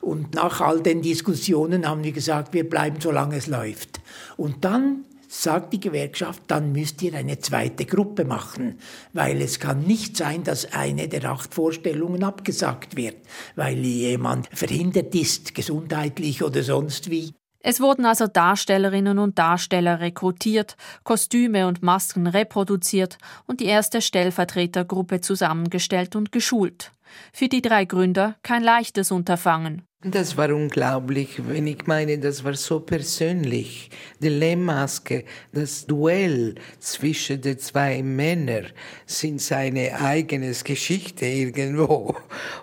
Und 0.02 0.34
nach 0.34 0.62
all 0.62 0.82
den 0.82 1.02
Diskussionen 1.02 1.88
haben 1.88 2.04
wir 2.04 2.12
gesagt, 2.12 2.54
wir 2.54 2.68
bleiben, 2.68 2.98
solange 3.00 3.38
es 3.38 3.48
läuft. 3.48 4.02
Und 4.36 4.66
dann 4.66 5.06
sagt 5.32 5.72
die 5.72 5.80
Gewerkschaft, 5.80 6.44
dann 6.48 6.74
müsst 6.74 7.02
ihr 7.02 7.14
eine 7.14 7.40
zweite 7.40 7.86
Gruppe 7.86 8.26
machen, 8.26 8.80
weil 9.14 9.42
es 9.42 9.60
kann 9.60 9.84
nicht 9.84 10.18
sein, 10.18 10.44
dass 10.44 10.74
eine 10.74 11.08
der 11.08 11.24
acht 11.32 11.54
Vorstellungen 11.54 12.24
abgesagt 12.24 12.98
wird, 12.98 13.16
weil 13.56 13.78
jemand 13.78 14.50
verhindert 14.52 15.16
ist, 15.16 15.56
gesundheitlich 15.56 16.44
oder 16.44 16.64
sonst 16.64 17.10
wie. 17.10 17.32
Es 17.64 17.80
wurden 17.80 18.06
also 18.06 18.28
Darstellerinnen 18.28 19.20
und 19.20 19.38
Darsteller 19.38 20.00
rekrutiert, 20.00 20.76
Kostüme 21.04 21.68
und 21.68 21.84
Masken 21.84 22.28
reproduziert 22.28 23.18
und 23.46 23.60
die 23.60 23.66
erste 23.66 24.02
Stellvertretergruppe 24.02 25.22
zusammengestellt 25.22 26.16
und 26.16 26.32
geschult. 26.32 26.92
Für 27.34 27.48
die 27.48 27.62
drei 27.62 27.86
Gründer 27.86 28.36
kein 28.44 28.64
leichtes 28.64 29.12
Unterfangen. 29.12 29.84
Das 30.04 30.36
war 30.36 30.50
unglaublich, 30.50 31.48
wenn 31.48 31.68
ich 31.68 31.86
meine, 31.86 32.18
das 32.18 32.44
war 32.44 32.56
so 32.56 32.80
persönlich. 32.80 33.92
Die 34.20 34.30
Lehmmaske, 34.30 35.26
das 35.54 35.86
Duell 35.86 36.56
zwischen 36.80 37.40
den 37.40 37.60
zwei 37.60 38.02
Männern 38.02 38.66
sind 39.06 39.40
seine 39.40 40.02
eigene 40.02 40.52
Geschichte 40.64 41.28
irgendwo. 41.28 42.16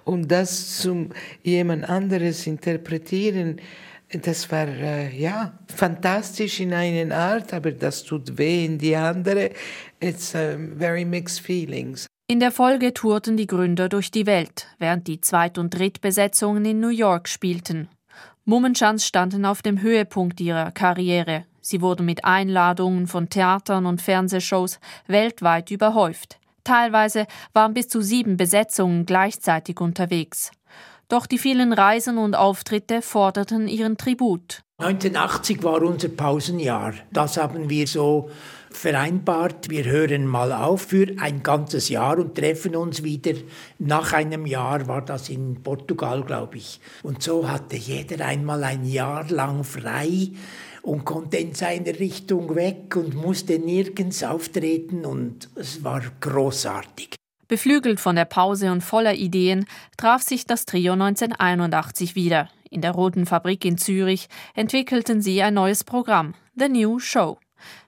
Und 0.05 0.33
das 0.33 0.79
zum 0.79 1.11
jemand 1.45 1.89
anderes 1.89 2.45
interpretieren, 2.49 3.61
das 4.11 4.51
war 4.51 4.67
äh, 4.67 5.17
ja 5.17 5.57
fantastisch 5.73 6.59
in 6.59 6.73
einer 6.73 7.15
Art, 7.15 7.55
aber 7.55 7.71
das 7.71 8.03
tut 8.03 8.37
weh 8.37 8.65
in 8.65 8.79
die 8.79 8.97
andere. 8.97 9.51
It's 10.01 10.35
uh, 10.35 10.57
very 10.77 11.05
mixed 11.05 11.41
feelings. 11.41 12.09
In 12.31 12.41
der 12.41 12.53
Folge 12.53 12.93
tourten 12.93 13.39
die 13.39 13.47
Gründer 13.47 13.89
durch 13.89 14.11
die 14.11 14.27
Welt, 14.27 14.67
während 14.79 15.07
die 15.07 15.23
Zweit- 15.23 15.57
und 15.57 15.71
Drittbesetzungen 15.71 16.63
in 16.67 16.79
New 16.79 16.91
York 16.91 17.27
spielten. 17.27 17.89
Mummenschanz 18.45 19.07
standen 19.07 19.47
auf 19.47 19.63
dem 19.63 19.81
Höhepunkt 19.81 20.39
ihrer 20.39 20.71
Karriere. 20.71 21.47
Sie 21.63 21.81
wurden 21.81 22.05
mit 22.05 22.27
Einladungen 22.27 23.07
von 23.07 23.31
Theatern 23.31 23.87
und 23.87 24.03
Fernsehshows 24.03 24.79
weltweit 25.07 25.71
überhäuft. 25.71 26.39
Teilweise 26.65 27.27
waren 27.55 27.73
bis 27.73 27.89
zu 27.89 28.03
sieben 28.03 28.37
Besetzungen 28.37 29.07
gleichzeitig 29.07 29.81
unterwegs. 29.81 30.51
Doch 31.09 31.25
die 31.25 31.39
vielen 31.39 31.73
Reisen 31.73 32.19
und 32.19 32.35
Auftritte 32.35 33.01
forderten 33.01 33.69
ihren 33.69 33.97
Tribut. 33.97 34.61
1980 34.77 35.63
war 35.63 35.83
unser 35.83 36.09
Pausenjahr. 36.09 36.93
Das 37.11 37.39
haben 37.39 37.71
wir 37.71 37.87
so 37.87 38.31
vereinbart, 38.71 39.71
wir 39.71 39.85
hören 39.85 40.27
mal 40.27 40.53
auf 40.53 40.83
für 40.83 41.07
ein 41.19 41.43
ganzes 41.43 41.89
Jahr 41.89 42.19
und 42.19 42.35
treffen 42.35 42.77
uns 42.77 43.03
wieder. 43.03 43.33
Nach 43.79 44.13
einem 44.13 44.47
Jahr 44.47 44.87
war 44.87 45.03
das 45.03 45.29
in 45.29 45.63
Portugal, 45.63 46.23
glaube 46.25 46.59
ich. 46.59 46.81
Und 47.03 47.23
so 47.23 47.49
hatte 47.49 47.77
jeder 47.77 48.25
einmal 48.25 48.65
ein 48.65 48.85
Jahr 48.85 49.29
lang 49.31 49.65
frei 49.65 50.31
und 50.83 51.05
konnte 51.05 51.37
in 51.37 51.55
seine 51.55 51.99
Richtung 51.99 52.55
weg 52.55 52.97
und 52.97 53.15
musste 53.15 53.59
nirgends 53.59 54.23
auftreten 54.23 55.05
und 55.05 55.49
es 55.55 55.85
war 55.85 56.03
großartig. 56.21 57.15
Beflügelt 57.47 57.99
von 57.99 58.15
der 58.17 58.27
Pause 58.27 58.71
und 58.71 58.83
voller 58.83 59.15
Ideen 59.15 59.65
traf 59.97 60.23
sich 60.23 60.47
das 60.47 60.67
Trio 60.67 60.93
1981 60.93 62.15
wieder. 62.15 62.51
In 62.71 62.83
der 62.83 62.93
Roten 62.93 63.25
Fabrik 63.25 63.65
in 63.65 63.79
Zürich 63.79 64.29
entwickelten 64.55 65.23
sie 65.23 65.43
ein 65.43 65.55
neues 65.55 65.83
Programm, 65.83 66.35
The 66.57 66.69
New 66.69 66.99
Show. 66.99 67.39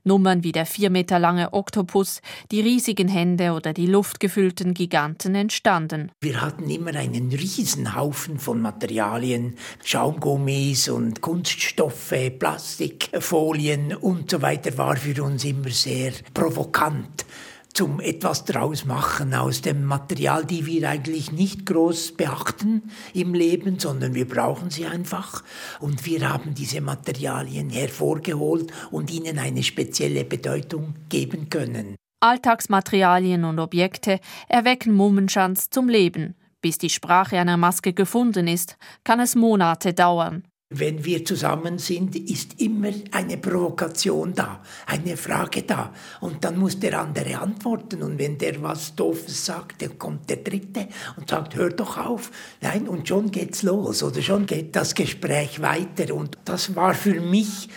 Nummern 0.04 0.44
wie 0.44 0.52
der 0.52 0.66
vier 0.66 0.90
Meter 0.90 1.18
lange 1.18 1.52
Oktopus, 1.52 2.20
die 2.50 2.60
riesigen 2.60 3.08
Hände 3.08 3.52
oder 3.52 3.72
die 3.72 3.86
luftgefüllten 3.86 4.74
Giganten 4.74 5.34
entstanden. 5.34 6.10
Wir 6.20 6.40
hatten 6.40 6.68
immer 6.70 6.94
einen 6.94 7.30
Riesenhaufen 7.30 8.38
von 8.38 8.60
Materialien, 8.60 9.56
Schaumgummis 9.84 10.88
und 10.88 11.20
Kunststoffe, 11.20 12.14
Plastikfolien 12.38 13.94
und 13.94 14.30
so 14.30 14.42
weiter 14.42 14.76
war 14.78 14.96
für 14.96 15.22
uns 15.22 15.44
immer 15.44 15.70
sehr 15.70 16.12
provokant 16.34 17.24
zum 17.72 18.00
etwas 18.00 18.44
draus 18.44 18.84
machen 18.84 19.34
aus 19.34 19.62
dem 19.62 19.84
Material, 19.84 20.44
die 20.44 20.66
wir 20.66 20.88
eigentlich 20.88 21.32
nicht 21.32 21.66
groß 21.66 22.12
beachten 22.12 22.90
im 23.14 23.34
Leben, 23.34 23.78
sondern 23.78 24.14
wir 24.14 24.28
brauchen 24.28 24.70
sie 24.70 24.86
einfach. 24.86 25.42
Und 25.78 26.04
wir 26.06 26.28
haben 26.28 26.54
diese 26.54 26.80
Materialien 26.80 27.70
hervorgeholt 27.70 28.72
und 28.90 29.10
ihnen 29.10 29.38
eine 29.38 29.62
spezielle 29.62 30.24
Bedeutung 30.24 30.94
geben 31.08 31.48
können. 31.48 31.96
Alltagsmaterialien 32.20 33.44
und 33.44 33.58
Objekte 33.58 34.20
erwecken 34.48 34.92
Mummenschanz 34.92 35.70
zum 35.70 35.88
Leben. 35.88 36.34
Bis 36.60 36.76
die 36.76 36.90
Sprache 36.90 37.38
einer 37.38 37.56
Maske 37.56 37.94
gefunden 37.94 38.46
ist, 38.46 38.76
kann 39.04 39.20
es 39.20 39.34
Monate 39.34 39.94
dauern. 39.94 40.44
Wenn 40.72 41.04
wir 41.04 41.24
zusammen 41.24 41.78
sind, 41.78 42.14
ist 42.14 42.60
immer 42.60 42.92
eine 43.10 43.38
Provokation 43.38 44.32
da, 44.34 44.62
eine 44.86 45.16
Frage 45.16 45.62
da. 45.62 45.92
Und 46.20 46.44
dann 46.44 46.58
muss 46.58 46.78
der 46.78 47.00
andere 47.00 47.40
antworten. 47.40 48.04
Und 48.04 48.20
wenn 48.20 48.38
der 48.38 48.62
was 48.62 48.94
Doofes 48.94 49.44
sagt, 49.44 49.82
dann 49.82 49.98
kommt 49.98 50.30
der 50.30 50.36
Dritte 50.36 50.86
und 51.16 51.28
sagt, 51.28 51.56
hör 51.56 51.70
doch 51.70 51.98
auf. 51.98 52.30
Nein, 52.60 52.86
und 52.86 53.08
schon 53.08 53.32
geht's 53.32 53.64
los 53.64 54.04
oder 54.04 54.22
schon 54.22 54.46
geht 54.46 54.76
das 54.76 54.94
Gespräch 54.94 55.60
weiter. 55.60 56.14
Und 56.14 56.38
das 56.44 56.76
war 56.76 56.94
für 56.94 57.20
mich 57.20 57.68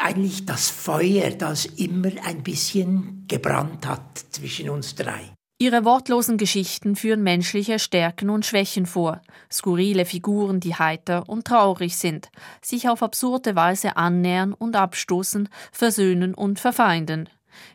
eigentlich 0.00 0.46
das 0.46 0.70
Feuer, 0.70 1.28
das 1.30 1.66
immer 1.66 2.12
ein 2.24 2.42
bisschen 2.42 3.24
gebrannt 3.28 3.86
hat 3.86 4.24
zwischen 4.30 4.70
uns 4.70 4.94
drei. 4.94 5.37
Ihre 5.60 5.84
wortlosen 5.84 6.36
Geschichten 6.36 6.94
führen 6.94 7.24
menschliche 7.24 7.80
Stärken 7.80 8.30
und 8.30 8.46
Schwächen 8.46 8.86
vor, 8.86 9.20
skurrile 9.50 10.04
Figuren, 10.04 10.60
die 10.60 10.76
heiter 10.76 11.28
und 11.28 11.48
traurig 11.48 11.96
sind, 11.96 12.28
sich 12.62 12.88
auf 12.88 13.02
absurde 13.02 13.56
Weise 13.56 13.96
annähern 13.96 14.52
und 14.52 14.76
abstoßen, 14.76 15.48
versöhnen 15.72 16.32
und 16.34 16.60
verfeinden. 16.60 17.28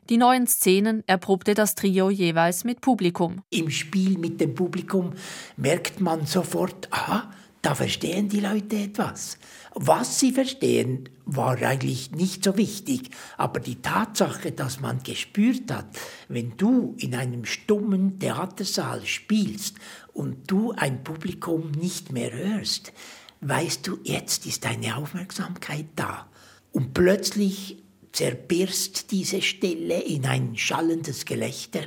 Die 0.09 0.15
neuen 0.15 0.47
Szenen 0.47 1.03
erprobte 1.07 1.55
das 1.55 1.75
Trio 1.75 2.09
jeweils 2.09 2.63
mit 2.63 2.79
Publikum. 2.79 3.41
Im 3.49 3.69
Spiel 3.69 4.17
mit 4.17 4.39
dem 4.39 4.55
Publikum 4.55 5.11
merkt 5.57 5.99
man 5.99 6.25
sofort, 6.25 6.87
aha, 6.89 7.33
da 7.61 7.75
verstehen 7.75 8.29
die 8.29 8.39
Leute 8.39 8.77
etwas. 8.77 9.37
Was 9.75 10.19
sie 10.19 10.31
verstehen, 10.31 11.09
war 11.25 11.57
eigentlich 11.61 12.11
nicht 12.11 12.43
so 12.43 12.57
wichtig, 12.57 13.09
aber 13.37 13.59
die 13.59 13.81
Tatsache, 13.81 14.51
dass 14.51 14.79
man 14.79 15.01
gespürt 15.01 15.71
hat, 15.71 15.87
wenn 16.27 16.55
du 16.57 16.95
in 16.99 17.15
einem 17.15 17.45
stummen 17.45 18.19
Theatersaal 18.19 19.05
spielst 19.05 19.77
und 20.13 20.51
du 20.51 20.73
ein 20.73 21.03
Publikum 21.03 21.71
nicht 21.71 22.11
mehr 22.11 22.31
hörst, 22.31 22.93
weißt 23.41 23.87
du, 23.87 23.97
jetzt 24.03 24.45
ist 24.45 24.63
deine 24.63 24.95
Aufmerksamkeit 24.97 25.87
da. 25.95 26.27
Und 26.71 26.93
plötzlich 26.93 27.81
zerbirst 28.11 29.11
diese 29.11 29.41
Stille 29.41 30.01
in 30.01 30.27
ein 30.27 30.55
schallendes 30.55 31.25
Gelächter 31.25 31.85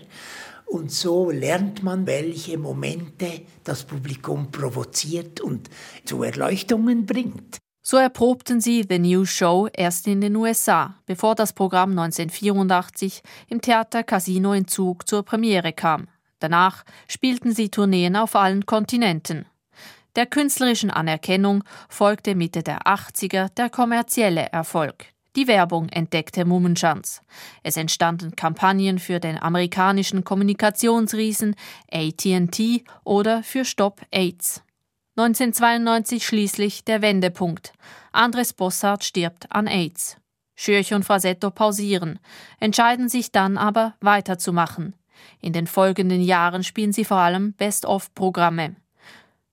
und 0.66 0.90
so 0.90 1.30
lernt 1.30 1.84
man, 1.84 2.06
welche 2.06 2.58
Momente 2.58 3.42
das 3.62 3.84
Publikum 3.84 4.50
provoziert 4.50 5.40
und 5.40 5.70
zu 6.04 6.24
Erleuchtungen 6.24 7.06
bringt. 7.06 7.58
So 7.88 7.98
erprobten 7.98 8.60
sie 8.60 8.84
The 8.88 8.98
New 8.98 9.26
Show 9.26 9.68
erst 9.72 10.08
in 10.08 10.20
den 10.20 10.34
USA, 10.34 10.96
bevor 11.06 11.36
das 11.36 11.52
Programm 11.52 11.90
1984 11.90 13.22
im 13.46 13.60
Theater 13.60 14.02
Casino 14.02 14.54
in 14.54 14.66
Zug 14.66 15.06
zur 15.06 15.22
Premiere 15.22 15.72
kam. 15.72 16.08
Danach 16.40 16.82
spielten 17.06 17.54
sie 17.54 17.68
Tourneen 17.68 18.16
auf 18.16 18.34
allen 18.34 18.66
Kontinenten. 18.66 19.46
Der 20.16 20.26
künstlerischen 20.26 20.90
Anerkennung 20.90 21.62
folgte 21.88 22.34
Mitte 22.34 22.64
der 22.64 22.80
80er 22.88 23.54
der 23.54 23.70
kommerzielle 23.70 24.48
Erfolg. 24.50 25.06
Die 25.36 25.46
Werbung 25.46 25.88
entdeckte 25.90 26.44
Mummenschanz. 26.44 27.22
Es 27.62 27.76
entstanden 27.76 28.34
Kampagnen 28.34 28.98
für 28.98 29.20
den 29.20 29.40
amerikanischen 29.40 30.24
Kommunikationsriesen 30.24 31.54
AT&T 31.92 32.82
oder 33.04 33.44
für 33.44 33.64
Stop 33.64 34.00
AIDS. 34.10 34.65
1992 35.16 36.26
schließlich 36.26 36.84
der 36.84 37.00
Wendepunkt. 37.00 37.72
Andres 38.12 38.52
Bossart 38.52 39.02
stirbt 39.02 39.50
an 39.50 39.66
AIDS. 39.66 40.18
Schürch 40.54 40.92
und 40.92 41.04
Frasetto 41.04 41.50
pausieren, 41.50 42.18
entscheiden 42.60 43.08
sich 43.08 43.32
dann 43.32 43.56
aber 43.56 43.94
weiterzumachen. 44.00 44.94
In 45.40 45.54
den 45.54 45.66
folgenden 45.66 46.20
Jahren 46.20 46.64
spielen 46.64 46.92
sie 46.92 47.06
vor 47.06 47.16
allem 47.16 47.54
Best-of-Programme. 47.54 48.76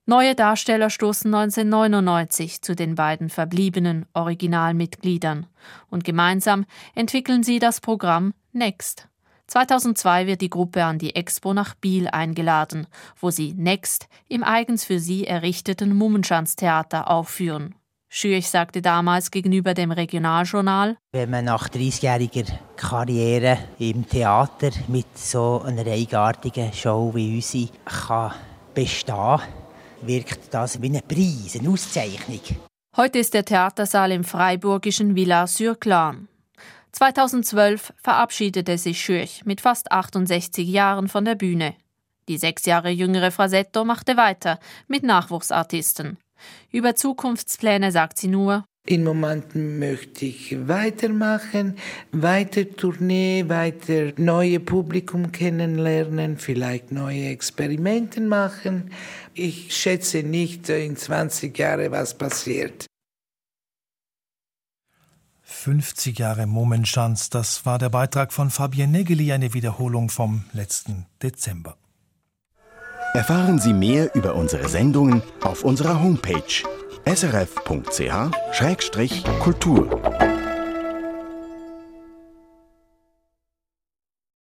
Neue 0.06 0.36
Darsteller 0.36 0.90
stoßen 0.90 1.34
1999 1.34 2.62
zu 2.62 2.76
den 2.76 2.96
beiden 2.96 3.30
verbliebenen 3.30 4.06
Originalmitgliedern 4.14 5.48
und 5.90 6.04
gemeinsam 6.04 6.66
entwickeln 6.94 7.44
sie 7.44 7.60
das 7.60 7.80
Programm 7.80 8.34
Next. 8.52 9.08
2002 9.48 10.28
wird 10.28 10.42
die 10.42 10.50
Gruppe 10.50 10.84
an 10.84 10.98
die 10.98 11.16
Expo 11.16 11.54
nach 11.54 11.76
Biel 11.76 12.08
eingeladen, 12.08 12.88
wo 13.20 13.30
sie 13.30 13.54
Next 13.54 14.08
im 14.28 14.44
eigens 14.44 14.86
für 14.86 15.00
sie 15.00 15.28
errichteten 15.28 15.96
Mummenschanztheater 15.96 17.10
aufführen. 17.10 17.76
Schürch 18.16 18.48
sagte 18.48 18.84
damals 18.84 19.32
gegenüber 19.32 19.74
dem 19.74 19.92
Regionaljournal, 19.92 20.98
wenn 21.14 21.32
man 21.32 21.46
nach 21.46 21.68
30-jähriger 21.68 22.46
Karriere 22.76 23.58
im 23.80 24.08
Theater 24.08 24.70
mit 24.88 25.18
so 25.18 25.64
einer 25.66 25.88
eigenartigen 25.88 26.72
Show 26.72 27.12
wie 27.16 27.38
unsere 27.38 27.70
kann 27.86 28.34
bestehen, 28.76 29.40
wirkt 30.04 30.54
das 30.54 30.80
wie 30.80 30.96
ein 30.96 31.02
Preis, 31.08 31.58
eine 31.60 31.70
Auszeichnung. 31.70 32.42
Heute 32.96 33.18
ist 33.18 33.34
der 33.34 33.46
Theatersaal 33.46 34.12
im 34.12 34.24
freiburgischen 34.24 35.16
Villa-sur-Clan. 35.16 36.28
2012 36.94 37.94
verabschiedete 38.02 38.78
sich 38.78 39.02
Schürch 39.02 39.44
mit 39.46 39.62
fast 39.62 39.92
68 39.92 40.68
Jahren 40.68 41.10
von 41.10 41.26
der 41.26 41.36
Bühne. 41.36 41.76
Die 42.30 42.38
sechs 42.38 42.66
Jahre 42.66 42.90
jüngere 42.90 43.32
Frasetto 43.32 43.84
machte 43.84 44.16
weiter 44.16 44.60
mit 44.88 45.04
Nachwuchsartisten. 45.04 46.18
Über 46.72 46.96
Zukunftspläne 46.96 47.92
sagt 47.92 48.18
sie 48.20 48.28
nur, 48.28 48.64
in 48.86 49.06
Momenten 49.06 49.80
möchte 49.80 50.26
ich 50.26 50.68
weitermachen, 50.68 51.78
weiter 52.12 52.70
Tournee, 52.70 53.46
weiter 53.48 54.12
neue 54.18 54.60
Publikum 54.60 55.32
kennenlernen, 55.32 56.38
vielleicht 56.38 56.92
neue 56.92 57.28
Experimente 57.28 58.20
machen. 58.20 58.92
Ich 59.34 59.74
schätze 59.74 60.24
nicht 60.24 60.68
in 60.68 60.98
20 60.98 61.58
Jahren, 61.58 61.92
was 61.92 62.18
passiert. 62.18 62.86
50 65.64 66.20
Jahre 66.20 66.46
Momenschanz, 66.46 67.30
das 67.30 67.66
war 67.66 67.80
der 67.80 67.88
Beitrag 67.88 68.34
von 68.34 68.50
Fabienne 68.50 68.98
Negeli, 68.98 69.32
eine 69.32 69.54
Wiederholung 69.54 70.10
vom 70.10 70.44
letzten 70.52 71.06
Dezember. 71.22 71.78
Erfahren 73.14 73.60
Sie 73.60 73.72
mehr 73.72 74.14
über 74.14 74.36
unsere 74.36 74.68
Sendungen 74.68 75.22
auf 75.42 75.64
unserer 75.64 76.04
Homepage 76.04 76.64
srf.ch-kultur. 77.06 78.04